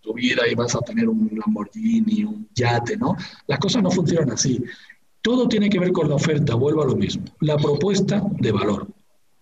tu 0.00 0.12
vida 0.14 0.42
y 0.50 0.54
vas 0.54 0.74
a 0.74 0.80
tener 0.80 1.08
un 1.08 1.30
Lamborghini, 1.34 2.24
un 2.24 2.48
yate, 2.54 2.96
¿no? 2.96 3.16
Las 3.46 3.58
cosas 3.58 3.82
no 3.82 3.90
funcionan 3.90 4.30
así. 4.30 4.62
Todo 5.22 5.48
tiene 5.48 5.68
que 5.70 5.78
ver 5.78 5.92
con 5.92 6.08
la 6.08 6.16
oferta, 6.16 6.54
vuelvo 6.54 6.82
a 6.82 6.86
lo 6.86 6.96
mismo, 6.96 7.24
la 7.40 7.56
propuesta 7.56 8.22
de 8.38 8.52
valor. 8.52 8.88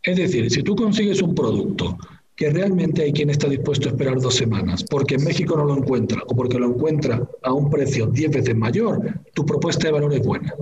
Es 0.02 0.16
decir, 0.16 0.50
si 0.50 0.62
tú 0.62 0.76
consigues 0.76 1.20
un 1.22 1.34
producto 1.34 1.98
que 2.36 2.50
realmente 2.50 3.02
hay 3.02 3.12
quien 3.12 3.30
está 3.30 3.48
dispuesto 3.48 3.88
a 3.88 3.92
esperar 3.92 4.20
dos 4.20 4.36
semanas 4.36 4.84
porque 4.84 5.16
en 5.16 5.24
México 5.24 5.56
no 5.56 5.64
lo 5.64 5.76
encuentra 5.76 6.22
o 6.28 6.36
porque 6.36 6.58
lo 6.58 6.68
encuentra 6.68 7.28
a 7.42 7.52
un 7.52 7.68
precio 7.68 8.06
diez 8.06 8.30
veces 8.30 8.54
mayor, 8.54 9.20
tu 9.34 9.44
propuesta 9.44 9.88
de 9.88 9.92
valor 9.92 10.14
es 10.14 10.24
buena 10.24 10.54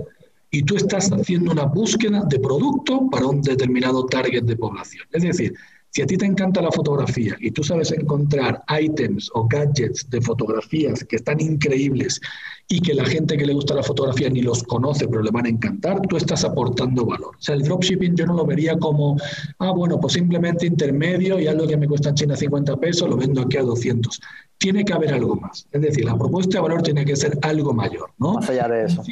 y 0.50 0.62
tú 0.62 0.76
estás 0.76 1.12
haciendo 1.12 1.52
una 1.52 1.64
búsqueda 1.64 2.24
de 2.24 2.38
producto 2.38 3.10
para 3.10 3.26
un 3.26 3.42
determinado 3.42 4.06
target 4.06 4.44
de 4.44 4.56
población. 4.56 5.06
Es 5.12 5.22
decir, 5.22 5.54
si 5.96 6.02
a 6.02 6.06
ti 6.06 6.18
te 6.18 6.26
encanta 6.26 6.60
la 6.60 6.70
fotografía 6.70 7.34
y 7.40 7.50
tú 7.50 7.64
sabes 7.64 7.90
encontrar 7.90 8.62
ítems 8.68 9.30
o 9.32 9.48
gadgets 9.48 10.10
de 10.10 10.20
fotografías 10.20 11.02
que 11.02 11.16
están 11.16 11.40
increíbles 11.40 12.20
y 12.68 12.80
que 12.80 12.94
la 12.94 13.04
gente 13.04 13.36
que 13.36 13.46
le 13.46 13.54
gusta 13.54 13.74
la 13.74 13.82
fotografía 13.82 14.28
ni 14.28 14.42
los 14.42 14.62
conoce, 14.64 15.06
pero 15.06 15.22
le 15.22 15.30
van 15.30 15.46
a 15.46 15.48
encantar, 15.48 16.00
tú 16.08 16.16
estás 16.16 16.44
aportando 16.44 17.06
valor. 17.06 17.36
O 17.36 17.40
sea, 17.40 17.54
el 17.54 17.62
dropshipping 17.62 18.16
yo 18.16 18.26
no 18.26 18.34
lo 18.34 18.44
vería 18.44 18.76
como, 18.76 19.16
ah, 19.60 19.70
bueno, 19.70 20.00
pues 20.00 20.14
simplemente 20.14 20.66
intermedio 20.66 21.38
y 21.38 21.46
algo 21.46 21.66
que 21.66 21.76
me 21.76 21.86
cuesta 21.86 22.08
en 22.08 22.16
China 22.16 22.36
50 22.36 22.76
pesos, 22.76 23.08
lo 23.08 23.16
vendo 23.16 23.42
aquí 23.42 23.56
a 23.56 23.62
200 23.62 24.20
tiene 24.58 24.84
que 24.84 24.92
haber 24.92 25.12
algo 25.12 25.36
más. 25.36 25.66
Es 25.70 25.82
decir, 25.82 26.04
la 26.04 26.16
propuesta 26.16 26.58
de 26.58 26.62
valor 26.62 26.82
tiene 26.82 27.04
que 27.04 27.14
ser 27.14 27.38
algo 27.42 27.74
mayor, 27.74 28.10
¿no? 28.18 28.34
Más 28.34 28.48
allá 28.48 28.68
de 28.68 28.84
eso. 28.84 29.02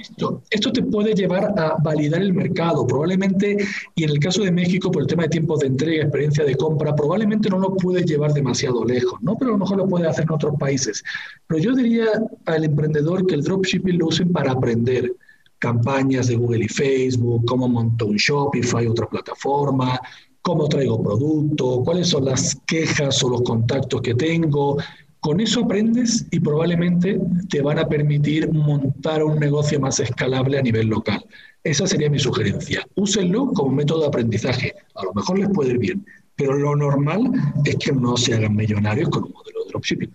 esto 0.50 0.72
te 0.72 0.82
puede 0.82 1.14
llevar 1.14 1.52
a 1.58 1.76
validar 1.82 2.22
el 2.22 2.32
mercado. 2.32 2.86
Probablemente, 2.86 3.58
y 3.94 4.04
en 4.04 4.10
el 4.10 4.18
caso 4.18 4.42
de 4.42 4.50
México, 4.50 4.90
por 4.90 5.02
el 5.02 5.08
tema 5.08 5.24
de 5.24 5.28
tiempos 5.28 5.60
de 5.60 5.66
entrega, 5.66 6.04
experiencia 6.04 6.44
de 6.44 6.54
compra, 6.54 6.94
probablemente 6.96 7.50
no 7.50 7.58
lo 7.58 7.74
puede 7.76 8.04
llevar 8.04 8.32
demasiado 8.32 8.84
lejos, 8.84 9.20
¿no? 9.22 9.36
Pero 9.36 9.50
a 9.50 9.54
lo 9.54 9.58
mejor 9.58 9.76
lo 9.76 9.86
puede 9.86 10.08
hacer 10.08 10.24
en 10.24 10.32
otros 10.32 10.54
países. 10.58 11.02
Pero 11.46 11.60
yo 11.60 11.74
diría 11.74 12.06
al 12.46 12.64
emprendedor 12.64 13.26
que 13.26 13.34
el 13.34 13.43
dropshipping 13.44 13.98
lo 13.98 14.06
usen 14.08 14.32
para 14.32 14.52
aprender 14.52 15.12
campañas 15.58 16.28
de 16.28 16.36
Google 16.36 16.64
y 16.64 16.68
Facebook, 16.68 17.44
cómo 17.46 17.68
monto 17.68 18.06
un 18.06 18.16
Shopify, 18.16 18.86
otra 18.86 19.08
plataforma, 19.08 19.98
cómo 20.42 20.68
traigo 20.68 21.02
producto, 21.02 21.82
cuáles 21.84 22.08
son 22.08 22.26
las 22.26 22.54
quejas 22.66 23.22
o 23.24 23.30
los 23.30 23.42
contactos 23.42 24.02
que 24.02 24.14
tengo, 24.14 24.76
con 25.20 25.40
eso 25.40 25.60
aprendes 25.60 26.26
y 26.30 26.38
probablemente 26.38 27.18
te 27.48 27.62
van 27.62 27.78
a 27.78 27.88
permitir 27.88 28.52
montar 28.52 29.24
un 29.24 29.40
negocio 29.40 29.80
más 29.80 29.98
escalable 29.98 30.58
a 30.58 30.62
nivel 30.62 30.88
local. 30.88 31.24
Esa 31.62 31.86
sería 31.86 32.10
mi 32.10 32.18
sugerencia. 32.18 32.86
Úsenlo 32.94 33.50
como 33.52 33.70
método 33.70 34.02
de 34.02 34.08
aprendizaje. 34.08 34.74
A 34.94 35.02
lo 35.02 35.14
mejor 35.14 35.38
les 35.38 35.48
puede 35.48 35.70
ir 35.70 35.78
bien, 35.78 36.04
pero 36.36 36.58
lo 36.58 36.76
normal 36.76 37.32
es 37.64 37.76
que 37.76 37.92
no 37.92 38.18
se 38.18 38.34
hagan 38.34 38.54
millonarios 38.54 39.08
con 39.08 39.24
un 39.24 39.32
modelo 39.32 39.64
de 39.64 39.70
dropshipping. 39.70 40.10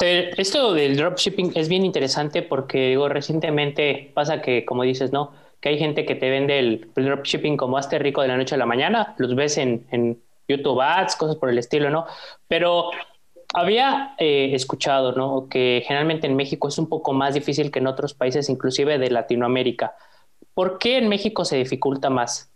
Esto 0.00 0.74
del 0.74 0.96
dropshipping 0.96 1.52
es 1.54 1.68
bien 1.68 1.84
interesante 1.84 2.42
porque 2.42 2.88
digo, 2.88 3.08
recientemente 3.08 4.10
pasa 4.14 4.42
que, 4.42 4.64
como 4.64 4.82
dices, 4.82 5.12
¿no? 5.12 5.32
Que 5.60 5.70
hay 5.70 5.78
gente 5.78 6.04
que 6.04 6.14
te 6.14 6.30
vende 6.30 6.58
el, 6.58 6.90
dropshipping 6.94 7.56
como 7.56 7.78
hazte 7.78 7.98
rico 7.98 8.20
de 8.20 8.28
la 8.28 8.36
noche 8.36 8.54
a 8.54 8.58
la 8.58 8.66
mañana, 8.66 9.14
los 9.18 9.34
ves 9.34 9.56
en, 9.56 9.86
en 9.90 10.20
YouTube 10.48 10.80
Ads, 10.80 11.16
cosas 11.16 11.36
por 11.36 11.48
el 11.48 11.58
estilo, 11.58 11.90
¿no? 11.90 12.06
Pero 12.48 12.90
había 13.54 14.14
eh, 14.18 14.50
escuchado, 14.52 15.12
¿no? 15.12 15.48
Que 15.48 15.82
generalmente 15.86 16.26
en 16.26 16.36
México 16.36 16.68
es 16.68 16.78
un 16.78 16.88
poco 16.88 17.12
más 17.12 17.34
difícil 17.34 17.70
que 17.70 17.78
en 17.78 17.86
otros 17.86 18.14
países, 18.14 18.50
inclusive 18.50 18.98
de 18.98 19.10
Latinoamérica. 19.10 19.94
¿Por 20.54 20.78
qué 20.78 20.98
en 20.98 21.08
México 21.08 21.44
se 21.44 21.56
dificulta 21.56 22.10
más? 22.10 22.53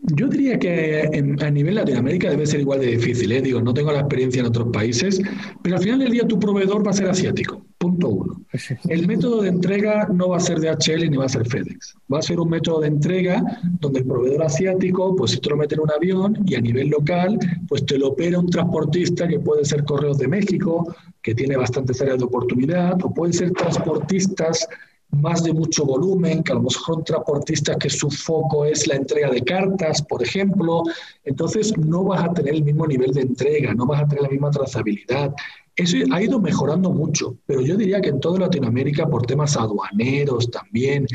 Yo 0.00 0.28
diría 0.28 0.58
que 0.60 1.10
a 1.40 1.50
nivel 1.50 1.74
Latinoamérica 1.74 2.30
debe 2.30 2.46
ser 2.46 2.60
igual 2.60 2.80
de 2.80 2.86
difícil. 2.86 3.32
¿eh? 3.32 3.42
Digo, 3.42 3.60
no 3.60 3.74
tengo 3.74 3.90
la 3.90 4.00
experiencia 4.00 4.40
en 4.40 4.46
otros 4.46 4.68
países, 4.72 5.20
pero 5.62 5.76
al 5.76 5.82
final 5.82 5.98
del 5.98 6.12
día 6.12 6.26
tu 6.26 6.38
proveedor 6.38 6.86
va 6.86 6.92
a 6.92 6.94
ser 6.94 7.08
asiático. 7.08 7.66
Punto 7.78 8.08
uno. 8.08 8.42
El 8.88 9.08
método 9.08 9.42
de 9.42 9.48
entrega 9.48 10.08
no 10.12 10.28
va 10.28 10.36
a 10.36 10.40
ser 10.40 10.60
de 10.60 10.70
HL 10.70 11.10
ni 11.10 11.16
va 11.16 11.24
a 11.24 11.28
ser 11.28 11.46
FedEx. 11.48 11.96
Va 12.12 12.20
a 12.20 12.22
ser 12.22 12.38
un 12.38 12.48
método 12.48 12.80
de 12.80 12.88
entrega 12.88 13.42
donde 13.80 14.00
el 14.00 14.06
proveedor 14.06 14.44
asiático, 14.44 15.16
pues 15.16 15.32
si 15.32 15.38
tú 15.38 15.50
lo 15.50 15.56
metes 15.56 15.76
en 15.76 15.82
un 15.82 15.90
avión 15.90 16.38
y 16.46 16.54
a 16.54 16.60
nivel 16.60 16.88
local, 16.88 17.36
pues 17.66 17.84
te 17.84 17.98
lo 17.98 18.10
opera 18.10 18.38
un 18.38 18.48
transportista 18.48 19.26
que 19.26 19.40
puede 19.40 19.64
ser 19.64 19.84
Correos 19.84 20.18
de 20.18 20.28
México, 20.28 20.94
que 21.22 21.34
tiene 21.34 21.56
bastantes 21.56 22.00
áreas 22.00 22.18
de 22.18 22.24
oportunidad, 22.24 23.04
o 23.04 23.12
pueden 23.12 23.32
ser 23.32 23.50
transportistas 23.50 24.66
más 25.10 25.42
de 25.42 25.52
mucho 25.52 25.84
volumen, 25.84 26.42
que 26.42 26.52
a 26.52 26.56
lo 26.56 26.62
mejor 26.62 27.02
transportistas 27.02 27.76
que 27.76 27.90
su 27.90 28.10
foco 28.10 28.64
es 28.64 28.86
la 28.86 28.96
entrega 28.96 29.30
de 29.30 29.42
cartas, 29.42 30.02
por 30.02 30.22
ejemplo, 30.22 30.82
entonces 31.24 31.76
no 31.78 32.04
vas 32.04 32.24
a 32.24 32.32
tener 32.32 32.54
el 32.54 32.64
mismo 32.64 32.86
nivel 32.86 33.12
de 33.12 33.22
entrega, 33.22 33.74
no 33.74 33.86
vas 33.86 34.02
a 34.02 34.08
tener 34.08 34.22
la 34.22 34.30
misma 34.30 34.50
trazabilidad. 34.50 35.34
Eso 35.76 35.96
ha 36.12 36.22
ido 36.22 36.40
mejorando 36.40 36.90
mucho, 36.90 37.36
pero 37.46 37.60
yo 37.60 37.76
diría 37.76 38.00
que 38.00 38.08
en 38.10 38.20
toda 38.20 38.40
Latinoamérica, 38.40 39.08
por 39.08 39.24
temas 39.26 39.56
aduaneros 39.56 40.50
también, 40.50 41.06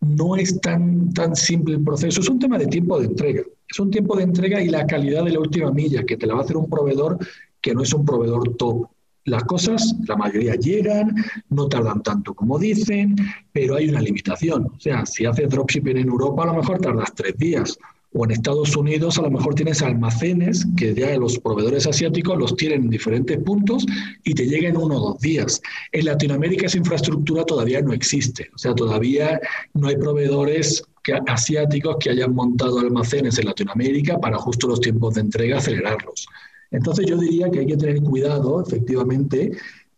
no 0.00 0.36
es 0.36 0.60
tan, 0.60 1.12
tan 1.12 1.34
simple 1.34 1.76
el 1.76 1.84
proceso. 1.84 2.20
Es 2.20 2.28
un 2.28 2.38
tema 2.38 2.58
de 2.58 2.66
tiempo 2.66 2.98
de 2.98 3.06
entrega. 3.06 3.42
Es 3.68 3.78
un 3.78 3.90
tiempo 3.90 4.16
de 4.16 4.24
entrega 4.24 4.60
y 4.60 4.68
la 4.68 4.86
calidad 4.86 5.24
de 5.24 5.32
la 5.32 5.40
última 5.40 5.70
milla, 5.70 6.04
que 6.04 6.16
te 6.16 6.26
la 6.26 6.34
va 6.34 6.40
a 6.40 6.44
hacer 6.44 6.56
un 6.56 6.68
proveedor 6.68 7.18
que 7.60 7.74
no 7.74 7.82
es 7.82 7.92
un 7.92 8.04
proveedor 8.04 8.56
top. 8.56 8.88
Las 9.28 9.44
cosas, 9.44 9.94
la 10.06 10.16
mayoría 10.16 10.54
llegan, 10.54 11.14
no 11.50 11.68
tardan 11.68 12.02
tanto 12.02 12.34
como 12.34 12.58
dicen, 12.58 13.16
pero 13.52 13.76
hay 13.76 13.88
una 13.88 14.00
limitación. 14.00 14.66
O 14.76 14.80
sea, 14.80 15.04
si 15.06 15.26
haces 15.26 15.50
dropshipping 15.50 15.98
en 15.98 16.08
Europa, 16.08 16.44
a 16.44 16.46
lo 16.46 16.54
mejor 16.54 16.78
tardas 16.78 17.14
tres 17.14 17.36
días. 17.36 17.78
O 18.14 18.24
en 18.24 18.30
Estados 18.30 18.74
Unidos 18.74 19.18
a 19.18 19.22
lo 19.22 19.30
mejor 19.30 19.54
tienes 19.54 19.82
almacenes 19.82 20.66
que 20.78 20.94
ya 20.94 21.14
los 21.18 21.38
proveedores 21.38 21.86
asiáticos 21.86 22.38
los 22.38 22.56
tienen 22.56 22.84
en 22.84 22.90
diferentes 22.90 23.36
puntos 23.38 23.84
y 24.24 24.32
te 24.32 24.46
llegan 24.46 24.76
en 24.76 24.76
uno 24.78 24.96
o 24.96 25.10
dos 25.10 25.20
días. 25.20 25.60
En 25.92 26.06
Latinoamérica 26.06 26.66
esa 26.66 26.78
infraestructura 26.78 27.44
todavía 27.44 27.82
no 27.82 27.92
existe. 27.92 28.48
O 28.54 28.58
sea, 28.58 28.74
todavía 28.74 29.38
no 29.74 29.88
hay 29.88 29.96
proveedores 29.96 30.82
asiáticos 31.26 31.96
que 32.00 32.10
hayan 32.10 32.34
montado 32.34 32.80
almacenes 32.80 33.38
en 33.38 33.46
Latinoamérica 33.46 34.18
para 34.18 34.38
justo 34.38 34.68
los 34.68 34.80
tiempos 34.80 35.14
de 35.14 35.22
entrega 35.22 35.58
acelerarlos. 35.58 36.26
Entonces 36.70 37.06
yo 37.06 37.16
diría 37.16 37.50
que 37.50 37.60
hay 37.60 37.66
que 37.66 37.76
tener 37.76 38.02
cuidado, 38.02 38.62
efectivamente, 38.62 39.52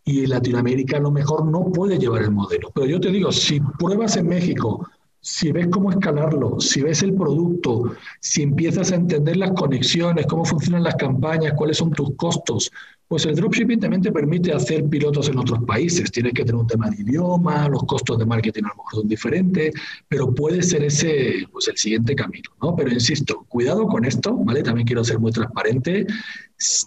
y 0.04 0.26
Latinoamérica 0.26 0.96
a 0.96 1.00
lo 1.00 1.10
mejor 1.10 1.44
no 1.46 1.70
puede 1.72 1.98
llevar 1.98 2.22
el 2.22 2.30
modelo. 2.30 2.70
Pero 2.74 2.86
yo 2.86 3.00
te 3.00 3.10
digo, 3.10 3.32
si 3.32 3.60
pruebas 3.78 4.16
en 4.16 4.28
México, 4.28 4.86
si 5.20 5.52
ves 5.52 5.68
cómo 5.68 5.90
escalarlo, 5.90 6.60
si 6.60 6.82
ves 6.82 7.02
el 7.02 7.14
producto, 7.14 7.94
si 8.20 8.42
empiezas 8.42 8.90
a 8.90 8.96
entender 8.96 9.36
las 9.36 9.52
conexiones, 9.52 10.26
cómo 10.26 10.44
funcionan 10.44 10.82
las 10.82 10.96
campañas, 10.96 11.52
cuáles 11.54 11.76
son 11.76 11.90
tus 11.92 12.14
costos, 12.16 12.70
pues 13.06 13.26
el 13.26 13.34
dropshipping 13.34 13.80
también 13.80 14.02
te 14.02 14.12
permite 14.12 14.52
hacer 14.52 14.88
pilotos 14.88 15.28
en 15.28 15.36
otros 15.36 15.64
países. 15.66 16.12
Tienes 16.12 16.32
que 16.32 16.44
tener 16.44 16.54
un 16.54 16.66
tema 16.66 16.88
de 16.88 17.02
idioma, 17.02 17.68
los 17.68 17.82
costos 17.82 18.18
de 18.18 18.24
marketing 18.24 18.62
a 18.62 18.68
lo 18.68 18.76
mejor 18.76 18.94
son 18.94 19.08
diferentes, 19.08 19.74
pero 20.08 20.32
puede 20.32 20.62
ser 20.62 20.84
ese 20.84 21.44
pues 21.50 21.66
el 21.66 21.76
siguiente 21.76 22.14
camino, 22.14 22.50
¿no? 22.62 22.76
Pero 22.76 22.92
insisto, 22.92 23.44
cuidado 23.48 23.88
con 23.88 24.04
esto, 24.04 24.36
¿vale? 24.36 24.62
También 24.62 24.86
quiero 24.86 25.02
ser 25.02 25.18
muy 25.18 25.32
transparente. 25.32 26.06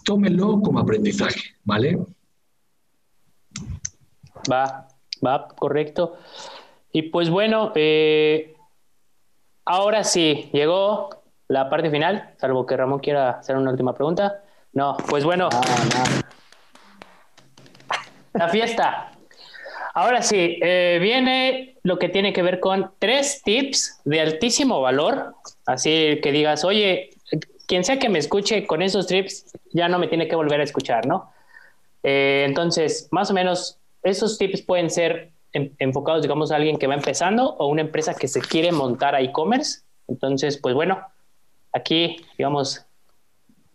Tómenlo 0.02 0.62
como 0.62 0.78
aprendizaje, 0.78 1.42
¿vale? 1.62 1.98
Va, 4.50 4.88
va, 5.24 5.48
correcto. 5.48 6.16
Y 6.96 7.02
pues 7.02 7.28
bueno, 7.28 7.72
eh, 7.74 8.54
ahora 9.64 10.04
sí, 10.04 10.48
llegó 10.52 11.10
la 11.48 11.68
parte 11.68 11.90
final, 11.90 12.34
salvo 12.36 12.66
que 12.66 12.76
Ramón 12.76 13.00
quiera 13.00 13.30
hacer 13.30 13.56
una 13.56 13.72
última 13.72 13.96
pregunta. 13.96 14.44
No, 14.72 14.96
pues 15.08 15.24
bueno. 15.24 15.48
La 18.32 18.48
fiesta. 18.48 19.10
Ahora 19.92 20.22
sí, 20.22 20.60
eh, 20.62 21.00
viene 21.02 21.78
lo 21.82 21.98
que 21.98 22.08
tiene 22.08 22.32
que 22.32 22.42
ver 22.42 22.60
con 22.60 22.92
tres 23.00 23.42
tips 23.42 24.00
de 24.04 24.20
altísimo 24.20 24.80
valor. 24.80 25.34
Así 25.66 26.20
que 26.22 26.30
digas, 26.30 26.64
oye, 26.64 27.10
quien 27.66 27.82
sea 27.82 27.98
que 27.98 28.08
me 28.08 28.20
escuche 28.20 28.68
con 28.68 28.82
esos 28.82 29.08
tips, 29.08 29.52
ya 29.72 29.88
no 29.88 29.98
me 29.98 30.06
tiene 30.06 30.28
que 30.28 30.36
volver 30.36 30.60
a 30.60 30.64
escuchar, 30.64 31.06
¿no? 31.06 31.32
Eh, 32.04 32.44
entonces, 32.46 33.08
más 33.10 33.32
o 33.32 33.34
menos, 33.34 33.80
esos 34.04 34.38
tips 34.38 34.62
pueden 34.62 34.90
ser 34.90 35.33
enfocados, 35.78 36.22
digamos, 36.22 36.50
a 36.52 36.56
alguien 36.56 36.78
que 36.78 36.86
va 36.86 36.94
empezando 36.94 37.54
o 37.54 37.68
una 37.68 37.80
empresa 37.80 38.14
que 38.14 38.28
se 38.28 38.40
quiere 38.40 38.72
montar 38.72 39.14
a 39.14 39.22
e-commerce. 39.22 39.82
Entonces, 40.08 40.58
pues 40.58 40.74
bueno, 40.74 40.98
aquí, 41.72 42.16
digamos, 42.36 42.86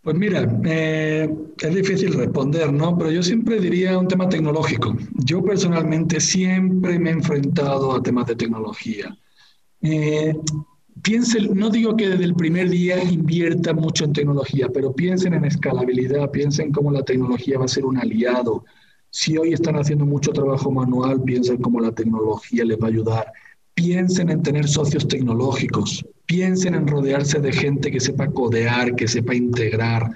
pues 0.01 0.15
mira, 0.15 0.49
eh, 0.63 1.29
es 1.61 1.75
difícil 1.75 2.13
responder, 2.13 2.71
¿no? 2.71 2.97
Pero 2.97 3.11
yo 3.11 3.21
siempre 3.21 3.59
diría 3.59 3.97
un 3.97 4.07
tema 4.07 4.29
tecnológico. 4.29 4.95
Yo 5.25 5.43
personalmente 5.43 6.21
siempre 6.21 6.97
me 6.97 7.09
he 7.09 7.13
enfrentado 7.13 7.93
a 7.93 8.01
temas 8.01 8.25
de 8.27 8.35
tecnología. 8.35 9.15
Eh, 9.81 10.33
piensen, 11.01 11.53
no 11.53 11.69
digo 11.69 11.97
que 11.97 12.09
desde 12.09 12.23
el 12.23 12.33
primer 12.33 12.69
día 12.69 13.03
inviertan 13.03 13.75
mucho 13.75 14.05
en 14.05 14.13
tecnología, 14.13 14.69
pero 14.73 14.93
piensen 14.93 15.33
en 15.33 15.43
escalabilidad, 15.43 16.31
piensen 16.31 16.71
cómo 16.71 16.91
la 16.91 17.03
tecnología 17.03 17.59
va 17.59 17.65
a 17.65 17.67
ser 17.67 17.83
un 17.83 17.97
aliado. 17.97 18.63
Si 19.11 19.37
hoy 19.37 19.53
están 19.53 19.75
haciendo 19.75 20.05
mucho 20.05 20.31
trabajo 20.31 20.71
manual, 20.71 21.23
piensen 21.23 21.57
cómo 21.57 21.79
la 21.79 21.91
tecnología 21.91 22.63
les 22.63 22.77
va 22.77 22.87
a 22.87 22.91
ayudar. 22.91 23.33
Piensen 23.73 24.29
en 24.29 24.43
tener 24.43 24.67
socios 24.67 25.07
tecnológicos, 25.07 26.05
piensen 26.25 26.75
en 26.75 26.87
rodearse 26.87 27.39
de 27.39 27.51
gente 27.51 27.91
que 27.91 27.99
sepa 27.99 28.27
codear, 28.27 28.95
que 28.95 29.07
sepa 29.07 29.33
integrar. 29.33 30.11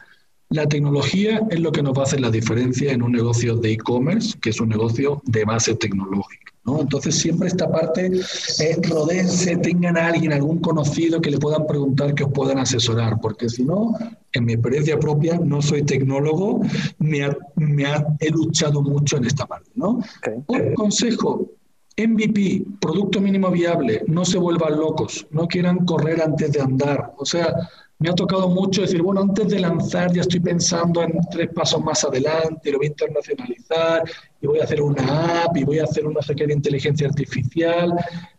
La 0.50 0.68
tecnología 0.68 1.42
es 1.50 1.60
lo 1.60 1.72
que 1.72 1.82
nos 1.82 1.98
va 1.98 2.02
a 2.02 2.06
hacer 2.06 2.20
la 2.22 2.30
diferencia 2.30 2.92
en 2.92 3.02
un 3.02 3.12
negocio 3.12 3.56
de 3.56 3.72
e-commerce, 3.72 4.38
que 4.40 4.52
es 4.52 4.60
un 4.60 4.70
negocio 4.70 5.22
de 5.26 5.46
base 5.46 5.74
tecnológica. 5.76 6.53
¿No? 6.66 6.82
Entonces, 6.82 7.16
siempre 7.16 7.48
esta 7.48 7.70
parte, 7.70 8.12
eh, 8.60 8.78
rodeense, 8.82 9.58
tengan 9.58 9.98
a 9.98 10.08
alguien, 10.08 10.34
algún 10.34 10.60
conocido 10.60 11.22
que 11.22 11.32
le 11.32 11.38
puedan 11.38 11.68
preguntar, 11.68 12.16
que 12.16 12.24
os 12.24 12.32
puedan 12.32 12.60
asesorar, 12.60 13.20
porque 13.22 13.50
si 13.50 13.64
no, 13.64 13.94
en 14.34 14.46
mi 14.46 14.54
experiencia 14.54 15.00
propia, 15.00 15.38
no 15.38 15.62
soy 15.62 15.84
tecnólogo, 15.84 16.62
me, 17.00 17.30
me 17.56 17.86
he 18.20 18.30
luchado 18.30 18.82
mucho 18.82 19.18
en 19.18 19.26
esta 19.26 19.46
parte. 19.46 19.72
¿no? 19.76 20.00
Un 20.48 20.74
consejo, 20.74 21.50
MVP, 21.98 22.66
producto 22.80 23.22
mínimo 23.22 23.52
viable, 23.52 24.04
no 24.08 24.26
se 24.26 24.38
vuelvan 24.38 24.78
locos, 24.78 25.28
no 25.32 25.48
quieran 25.48 25.86
correr 25.86 26.22
antes 26.22 26.52
de 26.52 26.62
andar. 26.62 27.14
O 27.18 27.26
sea, 27.26 27.54
me 28.00 28.10
ha 28.10 28.16
tocado 28.16 28.50
mucho 28.50 28.82
decir, 28.82 29.02
bueno, 29.02 29.22
antes 29.22 29.48
de 29.48 29.60
lanzar 29.60 30.12
ya 30.12 30.22
estoy 30.22 30.40
pensando 30.40 31.04
en 31.04 31.14
tres 31.32 31.50
pasos 31.54 31.84
más 31.84 32.04
adelante, 32.04 32.72
lo 32.72 32.80
voy 32.80 32.88
a 32.88 32.90
internacionalizar 32.90 34.04
y 34.44 34.48
voy 34.48 34.60
a 34.60 34.66
hacer 34.66 34.82
una 34.82 35.44
app 35.44 35.56
y 35.56 35.64
voy 35.64 35.80
a 35.80 35.86
hacer 35.86 36.06
una 36.06 36.22
sé 36.22 36.36
de 36.36 36.54
inteligencia 36.54 37.08
artificial. 37.08 37.94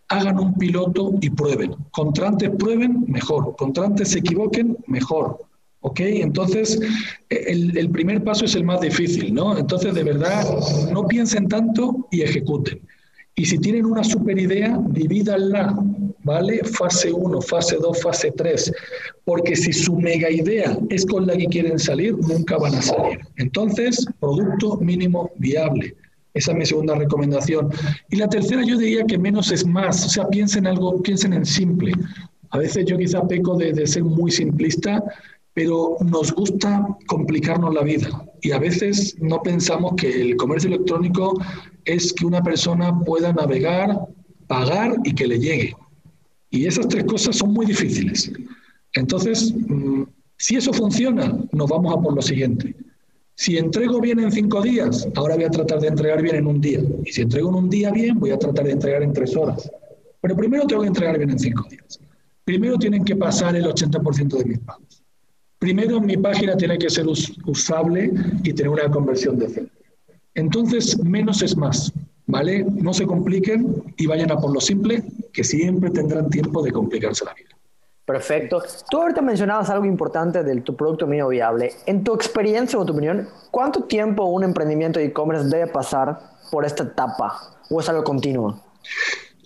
Hagan 0.08 0.38
un 0.38 0.54
piloto 0.54 1.14
y 1.22 1.30
prueben. 1.30 1.74
Contra 1.90 2.28
antes 2.28 2.50
prueben, 2.50 3.06
mejor. 3.08 3.56
Contra 3.56 3.86
antes 3.86 4.10
se 4.10 4.18
equivoquen, 4.18 4.76
mejor. 4.86 5.38
¿Ok? 5.80 6.00
Entonces, 6.00 6.78
el, 7.30 7.76
el, 7.76 7.88
primer 7.90 8.22
paso 8.22 8.44
es 8.44 8.54
el 8.54 8.64
más 8.64 8.82
difícil, 8.82 9.32
¿no? 9.32 9.56
Entonces, 9.56 9.94
de 9.94 10.04
verdad, 10.04 10.44
no 10.92 11.08
piensen 11.08 11.48
tanto 11.48 12.06
y 12.10 12.20
ejecuten. 12.20 12.80
Y 13.34 13.46
si 13.46 13.58
tienen 13.58 13.86
una 13.86 14.04
super 14.04 14.38
idea, 14.38 14.78
divídanla, 14.90 15.74
¿vale? 16.24 16.62
Fase 16.64 17.12
1, 17.12 17.40
fase 17.42 17.76
2, 17.76 18.02
fase 18.02 18.32
3. 18.32 18.72
Porque 19.24 19.54
si 19.54 19.72
su 19.72 19.96
mega 19.96 20.30
idea 20.30 20.76
es 20.90 21.06
con 21.06 21.26
la 21.26 21.36
que 21.36 21.46
quieren 21.46 21.78
salir, 21.78 22.16
nunca 22.18 22.56
van 22.58 22.74
a 22.74 22.82
salir. 22.82 23.20
Entonces, 23.36 24.04
producto 24.18 24.76
mínimo 24.78 25.30
viable. 25.36 25.94
Esa 26.34 26.50
es 26.50 26.58
mi 26.58 26.66
segunda 26.66 26.96
recomendación. 26.96 27.70
Y 28.10 28.16
la 28.16 28.28
tercera, 28.28 28.64
yo 28.64 28.76
diría 28.76 29.04
que 29.06 29.18
menos 29.18 29.52
es 29.52 29.64
más. 29.64 30.04
O 30.04 30.08
sea, 30.08 30.26
piensen 30.28 30.66
algo, 30.66 31.00
piensen 31.02 31.32
en 31.32 31.46
simple. 31.46 31.92
A 32.50 32.58
veces 32.58 32.86
yo 32.86 32.98
quizá 32.98 33.26
peco 33.26 33.56
de, 33.56 33.72
de 33.72 33.86
ser 33.86 34.02
muy 34.02 34.32
simplista, 34.32 35.02
pero 35.52 35.96
nos 36.00 36.32
gusta 36.32 36.86
complicarnos 37.06 37.72
la 37.72 37.82
vida. 37.82 38.08
Y 38.42 38.50
a 38.50 38.58
veces 38.58 39.16
no 39.20 39.40
pensamos 39.42 39.94
que 39.96 40.10
el 40.22 40.36
comercio 40.36 40.68
electrónico 40.68 41.40
es 41.84 42.12
que 42.12 42.26
una 42.26 42.42
persona 42.42 42.98
pueda 43.00 43.32
navegar, 43.32 43.96
pagar 44.48 44.96
y 45.04 45.14
que 45.14 45.28
le 45.28 45.38
llegue. 45.38 45.76
Y 46.54 46.66
esas 46.66 46.86
tres 46.86 47.04
cosas 47.04 47.36
son 47.36 47.52
muy 47.52 47.66
difíciles. 47.66 48.30
Entonces, 48.92 49.52
mm, 49.52 50.04
si 50.36 50.54
eso 50.54 50.72
funciona, 50.72 51.36
nos 51.50 51.68
vamos 51.68 51.92
a 51.92 52.00
por 52.00 52.14
lo 52.14 52.22
siguiente. 52.22 52.76
Si 53.34 53.58
entrego 53.58 54.00
bien 54.00 54.20
en 54.20 54.30
cinco 54.30 54.62
días, 54.62 55.08
ahora 55.16 55.34
voy 55.34 55.44
a 55.44 55.50
tratar 55.50 55.80
de 55.80 55.88
entregar 55.88 56.22
bien 56.22 56.36
en 56.36 56.46
un 56.46 56.60
día. 56.60 56.80
Y 57.04 57.10
si 57.10 57.22
entrego 57.22 57.48
en 57.48 57.56
un 57.56 57.70
día 57.70 57.90
bien, 57.90 58.20
voy 58.20 58.30
a 58.30 58.38
tratar 58.38 58.66
de 58.66 58.70
entregar 58.70 59.02
en 59.02 59.12
tres 59.12 59.36
horas. 59.36 59.68
Pero 60.20 60.36
primero 60.36 60.64
tengo 60.68 60.82
que 60.82 60.88
entregar 60.88 61.18
bien 61.18 61.30
en 61.30 61.40
cinco 61.40 61.66
días. 61.68 61.98
Primero 62.44 62.78
tienen 62.78 63.04
que 63.04 63.16
pasar 63.16 63.56
el 63.56 63.64
80% 63.64 64.38
de 64.38 64.44
mis 64.44 64.58
pagos. 64.60 65.02
Primero 65.58 66.00
mi 66.00 66.16
página 66.16 66.56
tiene 66.56 66.78
que 66.78 66.88
ser 66.88 67.06
usable 67.08 68.12
y 68.44 68.52
tener 68.52 68.68
una 68.68 68.88
conversión 68.88 69.40
decente. 69.40 69.72
Entonces, 70.36 71.02
menos 71.02 71.42
es 71.42 71.56
más, 71.56 71.92
¿vale? 72.26 72.64
No 72.64 72.92
se 72.94 73.06
compliquen 73.06 73.82
y 73.96 74.06
vayan 74.06 74.30
a 74.30 74.38
por 74.38 74.52
lo 74.52 74.60
simple, 74.60 75.02
que 75.32 75.44
siempre 75.44 75.90
tendrán 75.90 76.30
tiempo 76.30 76.62
de 76.62 76.72
complicarse 76.72 77.24
la 77.24 77.34
vida. 77.34 77.48
Perfecto. 78.04 78.62
Tú 78.90 78.98
ahorita 78.98 79.22
mencionabas 79.22 79.70
algo 79.70 79.86
importante 79.86 80.44
del 80.44 80.62
tu 80.62 80.76
producto 80.76 81.06
mínimo 81.06 81.28
viable. 81.28 81.72
En 81.86 82.04
tu 82.04 82.14
experiencia 82.14 82.78
o 82.78 82.84
tu 82.84 82.92
opinión, 82.92 83.28
¿cuánto 83.50 83.84
tiempo 83.84 84.24
un 84.24 84.44
emprendimiento 84.44 84.98
de 84.98 85.06
e-commerce 85.06 85.48
debe 85.48 85.68
pasar 85.68 86.18
por 86.50 86.66
esta 86.66 86.82
etapa? 86.82 87.34
¿O 87.70 87.80
es 87.80 87.88
algo 87.88 88.04
continuo? 88.04 88.62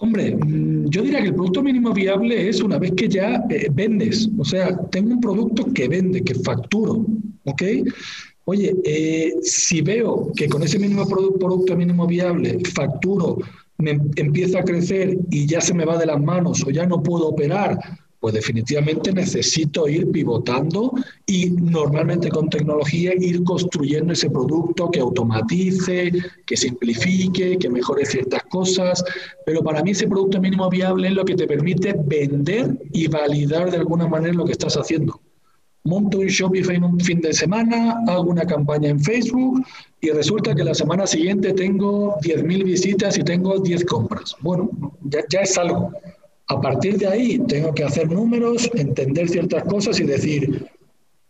Hombre, 0.01 0.35
mm, 0.35 0.88
yo 0.88 1.03
diría 1.03 1.21
que 1.21 1.29
el 1.29 1.35
producto 1.35 1.62
mínimo 1.62 1.93
viable 1.93 2.49
es 2.49 2.61
una 2.61 2.79
vez 2.79 2.93
que 2.93 3.09
ya 3.09 3.45
eh, 3.49 3.69
vendes. 3.73 4.29
O 4.38 4.45
sea, 4.45 4.77
tengo 4.91 5.11
un 5.11 5.21
producto 5.21 5.73
que 5.73 5.88
vende, 5.88 6.23
que 6.23 6.35
facturo. 6.35 7.05
¿Ok? 7.45 7.62
Oye, 8.50 8.74
eh, 8.82 9.34
si 9.42 9.82
veo 9.82 10.32
que 10.34 10.48
con 10.48 10.62
ese 10.62 10.78
mínimo 10.78 11.06
producto, 11.06 11.76
mínimo 11.76 12.06
viable 12.06 12.58
facturo, 12.72 13.37
me 13.76 14.00
empieza 14.16 14.61
a 14.61 14.64
crecer 14.64 15.18
y 15.30 15.46
ya 15.46 15.61
se 15.61 15.74
me 15.74 15.84
va 15.84 15.98
de 15.98 16.06
las 16.06 16.18
manos 16.18 16.64
o 16.66 16.70
ya 16.70 16.87
no 16.87 17.02
puedo 17.02 17.28
operar, 17.28 17.78
pues 18.20 18.32
definitivamente 18.32 19.12
necesito 19.12 19.87
ir 19.87 20.11
pivotando 20.11 20.94
y 21.26 21.50
normalmente 21.50 22.30
con 22.30 22.48
tecnología 22.48 23.12
ir 23.20 23.44
construyendo 23.44 24.14
ese 24.14 24.30
producto 24.30 24.90
que 24.90 25.00
automatice, 25.00 26.11
que 26.46 26.56
simplifique, 26.56 27.58
que 27.58 27.68
mejore 27.68 28.06
ciertas 28.06 28.44
cosas. 28.44 29.04
Pero 29.44 29.62
para 29.62 29.82
mí 29.82 29.90
ese 29.90 30.08
producto 30.08 30.40
mínimo 30.40 30.70
viable 30.70 31.08
es 31.08 31.14
lo 31.14 31.26
que 31.26 31.34
te 31.34 31.46
permite 31.46 31.94
vender 32.06 32.78
y 32.94 33.08
validar 33.08 33.70
de 33.70 33.76
alguna 33.76 34.06
manera 34.06 34.32
lo 34.32 34.46
que 34.46 34.52
estás 34.52 34.78
haciendo 34.78 35.20
monto 35.88 36.18
un 36.18 36.27
Shopify 36.27 36.77
en 36.77 36.85
un 36.85 37.01
fin 37.01 37.20
de 37.20 37.33
semana, 37.33 37.96
hago 38.07 38.31
una 38.31 38.44
campaña 38.44 38.90
en 38.90 39.01
Facebook 39.01 39.64
y 40.01 40.11
resulta 40.11 40.55
que 40.55 40.62
la 40.62 40.74
semana 40.74 41.07
siguiente 41.07 41.53
tengo 41.55 42.18
10.000 42.20 42.64
visitas 42.64 43.18
y 43.18 43.24
tengo 43.24 43.59
10 43.59 43.85
compras. 43.87 44.37
Bueno, 44.40 44.70
ya, 45.05 45.20
ya, 45.31 45.40
es 45.40 45.57
algo. 45.59 45.92
A 46.48 46.61
partir 46.61 46.98
de 46.98 47.07
ahí 47.07 47.38
tengo 47.48 47.74
que 47.74 47.85
hacer 47.85 48.11
números, 48.11 48.70
entender 48.74 49.29
ciertas 49.29 49.64
cosas 49.64 49.98
y 49.98 50.05
decir, 50.05 50.68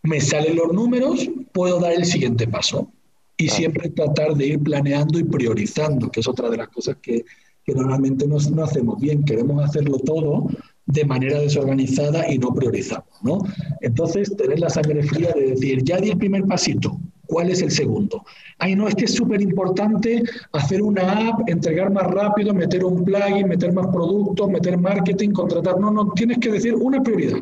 me 0.03 0.21
salen 0.21 0.55
los 0.57 0.71
números, 0.73 1.29
puedo 1.53 1.79
dar 1.79 1.93
el 1.93 2.05
siguiente 2.05 2.47
paso. 2.47 2.91
Y 3.37 3.47
siempre 3.47 3.89
tratar 3.89 4.35
de 4.35 4.47
ir 4.47 4.59
planeando 4.59 5.17
y 5.17 5.23
priorizando, 5.23 6.11
que 6.11 6.19
es 6.19 6.27
otra 6.27 6.49
de 6.49 6.57
las 6.57 6.67
cosas 6.67 6.97
que, 7.01 7.23
que 7.63 7.73
normalmente 7.73 8.27
no, 8.27 8.37
no 8.37 8.63
hacemos 8.63 8.99
bien. 8.99 9.23
Queremos 9.23 9.63
hacerlo 9.63 9.97
todo 9.99 10.47
de 10.91 11.05
manera 11.05 11.39
desorganizada 11.39 12.31
y 12.31 12.39
no 12.39 12.53
priorizamos, 12.53 13.09
¿no? 13.21 13.39
Entonces, 13.81 14.35
tener 14.35 14.59
la 14.59 14.69
sangre 14.69 15.03
fría 15.03 15.31
de 15.35 15.51
decir, 15.51 15.83
ya 15.83 15.97
di 15.97 16.09
el 16.09 16.17
primer 16.17 16.45
pasito, 16.45 16.99
¿cuál 17.27 17.51
es 17.51 17.61
el 17.61 17.69
segundo? 17.69 18.25
Ay, 18.57 18.75
no, 18.75 18.87
es 18.87 18.95
que 18.95 19.05
es 19.05 19.13
súper 19.13 19.39
importante 19.41 20.23
hacer 20.51 20.81
una 20.81 21.29
app, 21.29 21.47
entregar 21.47 21.91
más 21.91 22.07
rápido, 22.07 22.55
meter 22.55 22.83
un 22.83 23.03
plugin, 23.03 23.47
meter 23.47 23.71
más 23.71 23.87
productos, 23.87 24.49
meter 24.49 24.77
marketing, 24.79 25.29
contratar. 25.29 25.79
No, 25.79 25.91
no, 25.91 26.11
tienes 26.13 26.39
que 26.39 26.51
decir 26.51 26.73
una 26.73 27.03
prioridad. 27.03 27.39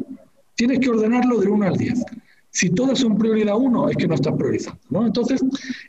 Tienes 0.55 0.79
que 0.79 0.89
ordenarlo 0.89 1.39
de 1.39 1.47
1 1.47 1.65
al 1.67 1.77
10. 1.77 2.03
Si 2.49 2.69
todas 2.71 2.99
son 2.99 3.17
prioridad 3.17 3.55
1, 3.55 3.89
es 3.89 3.97
que 3.97 4.07
no 4.07 4.15
estás 4.15 4.33
priorizando, 4.33 4.81
¿no? 4.89 5.05
Entonces, 5.05 5.41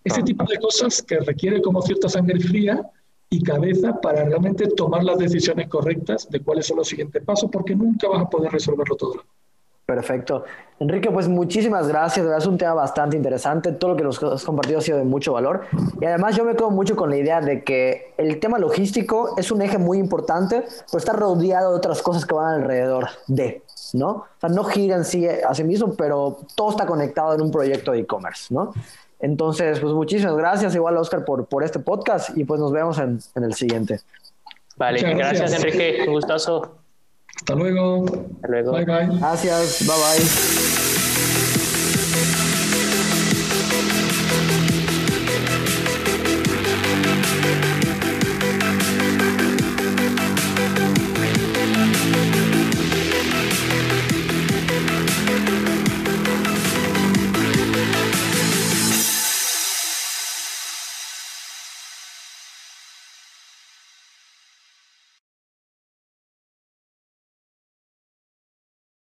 ese 0.04 0.22
tipo 0.22 0.44
de 0.44 0.58
cosas 0.58 1.02
que 1.02 1.18
requiere 1.20 1.60
como 1.60 1.82
cierta 1.82 2.08
sangre 2.08 2.38
fría, 2.38 2.82
y 3.30 3.42
cabeza 3.42 4.00
para 4.00 4.24
realmente 4.24 4.68
tomar 4.68 5.04
las 5.04 5.18
decisiones 5.18 5.68
correctas 5.68 6.28
de 6.30 6.40
cuáles 6.40 6.66
son 6.66 6.78
los 6.78 6.88
siguientes 6.88 7.22
pasos, 7.22 7.50
porque 7.50 7.74
nunca 7.74 8.08
vas 8.08 8.22
a 8.22 8.30
poder 8.30 8.52
resolverlo 8.52 8.96
todo. 8.96 9.22
Perfecto. 9.88 10.44
Enrique, 10.80 11.10
pues 11.10 11.28
muchísimas 11.28 11.88
gracias. 11.88 12.26
Es 12.26 12.46
un 12.46 12.58
tema 12.58 12.74
bastante 12.74 13.16
interesante. 13.16 13.72
Todo 13.72 13.92
lo 13.92 13.96
que 13.96 14.04
nos 14.04 14.22
has 14.22 14.44
compartido 14.44 14.80
ha 14.80 14.82
sido 14.82 14.98
de 14.98 15.04
mucho 15.04 15.32
valor. 15.32 15.62
Y 15.98 16.04
además 16.04 16.36
yo 16.36 16.44
me 16.44 16.54
quedo 16.54 16.70
mucho 16.70 16.94
con 16.94 17.08
la 17.08 17.16
idea 17.16 17.40
de 17.40 17.64
que 17.64 18.12
el 18.18 18.38
tema 18.38 18.58
logístico 18.58 19.34
es 19.38 19.50
un 19.50 19.62
eje 19.62 19.78
muy 19.78 19.96
importante, 19.96 20.60
pero 20.60 20.98
está 20.98 21.14
rodeado 21.14 21.70
de 21.70 21.78
otras 21.78 22.02
cosas 22.02 22.26
que 22.26 22.34
van 22.34 22.60
alrededor 22.60 23.08
de, 23.28 23.62
¿no? 23.94 24.08
O 24.10 24.26
sea, 24.38 24.50
no 24.50 24.64
gira 24.64 24.94
en 24.94 25.06
sí 25.06 25.26
a 25.26 25.54
sí 25.54 25.64
mismo, 25.64 25.94
pero 25.94 26.36
todo 26.54 26.68
está 26.68 26.84
conectado 26.84 27.34
en 27.34 27.40
un 27.40 27.50
proyecto 27.50 27.92
de 27.92 28.00
e-commerce, 28.00 28.52
¿no? 28.52 28.74
Entonces, 29.20 29.80
pues 29.80 29.92
muchísimas 29.92 30.36
gracias 30.36 30.74
igual 30.74 30.96
Oscar 30.96 31.24
por, 31.24 31.46
por 31.46 31.64
este 31.64 31.78
podcast 31.80 32.36
y 32.36 32.44
pues 32.44 32.60
nos 32.60 32.72
vemos 32.72 32.98
en, 32.98 33.18
en 33.34 33.44
el 33.44 33.54
siguiente. 33.54 34.00
Vale, 34.76 35.00
gracias. 35.14 35.52
Enrique, 35.54 36.04
un 36.06 36.14
gustazo. 36.14 36.76
Hasta 37.36 37.54
luego. 37.54 38.04
Hasta 38.04 38.48
luego. 38.48 38.72
Bye 38.72 38.84
bye. 38.84 39.18
Gracias, 39.18 39.78
bye 39.80 39.96
bye. 39.96 40.67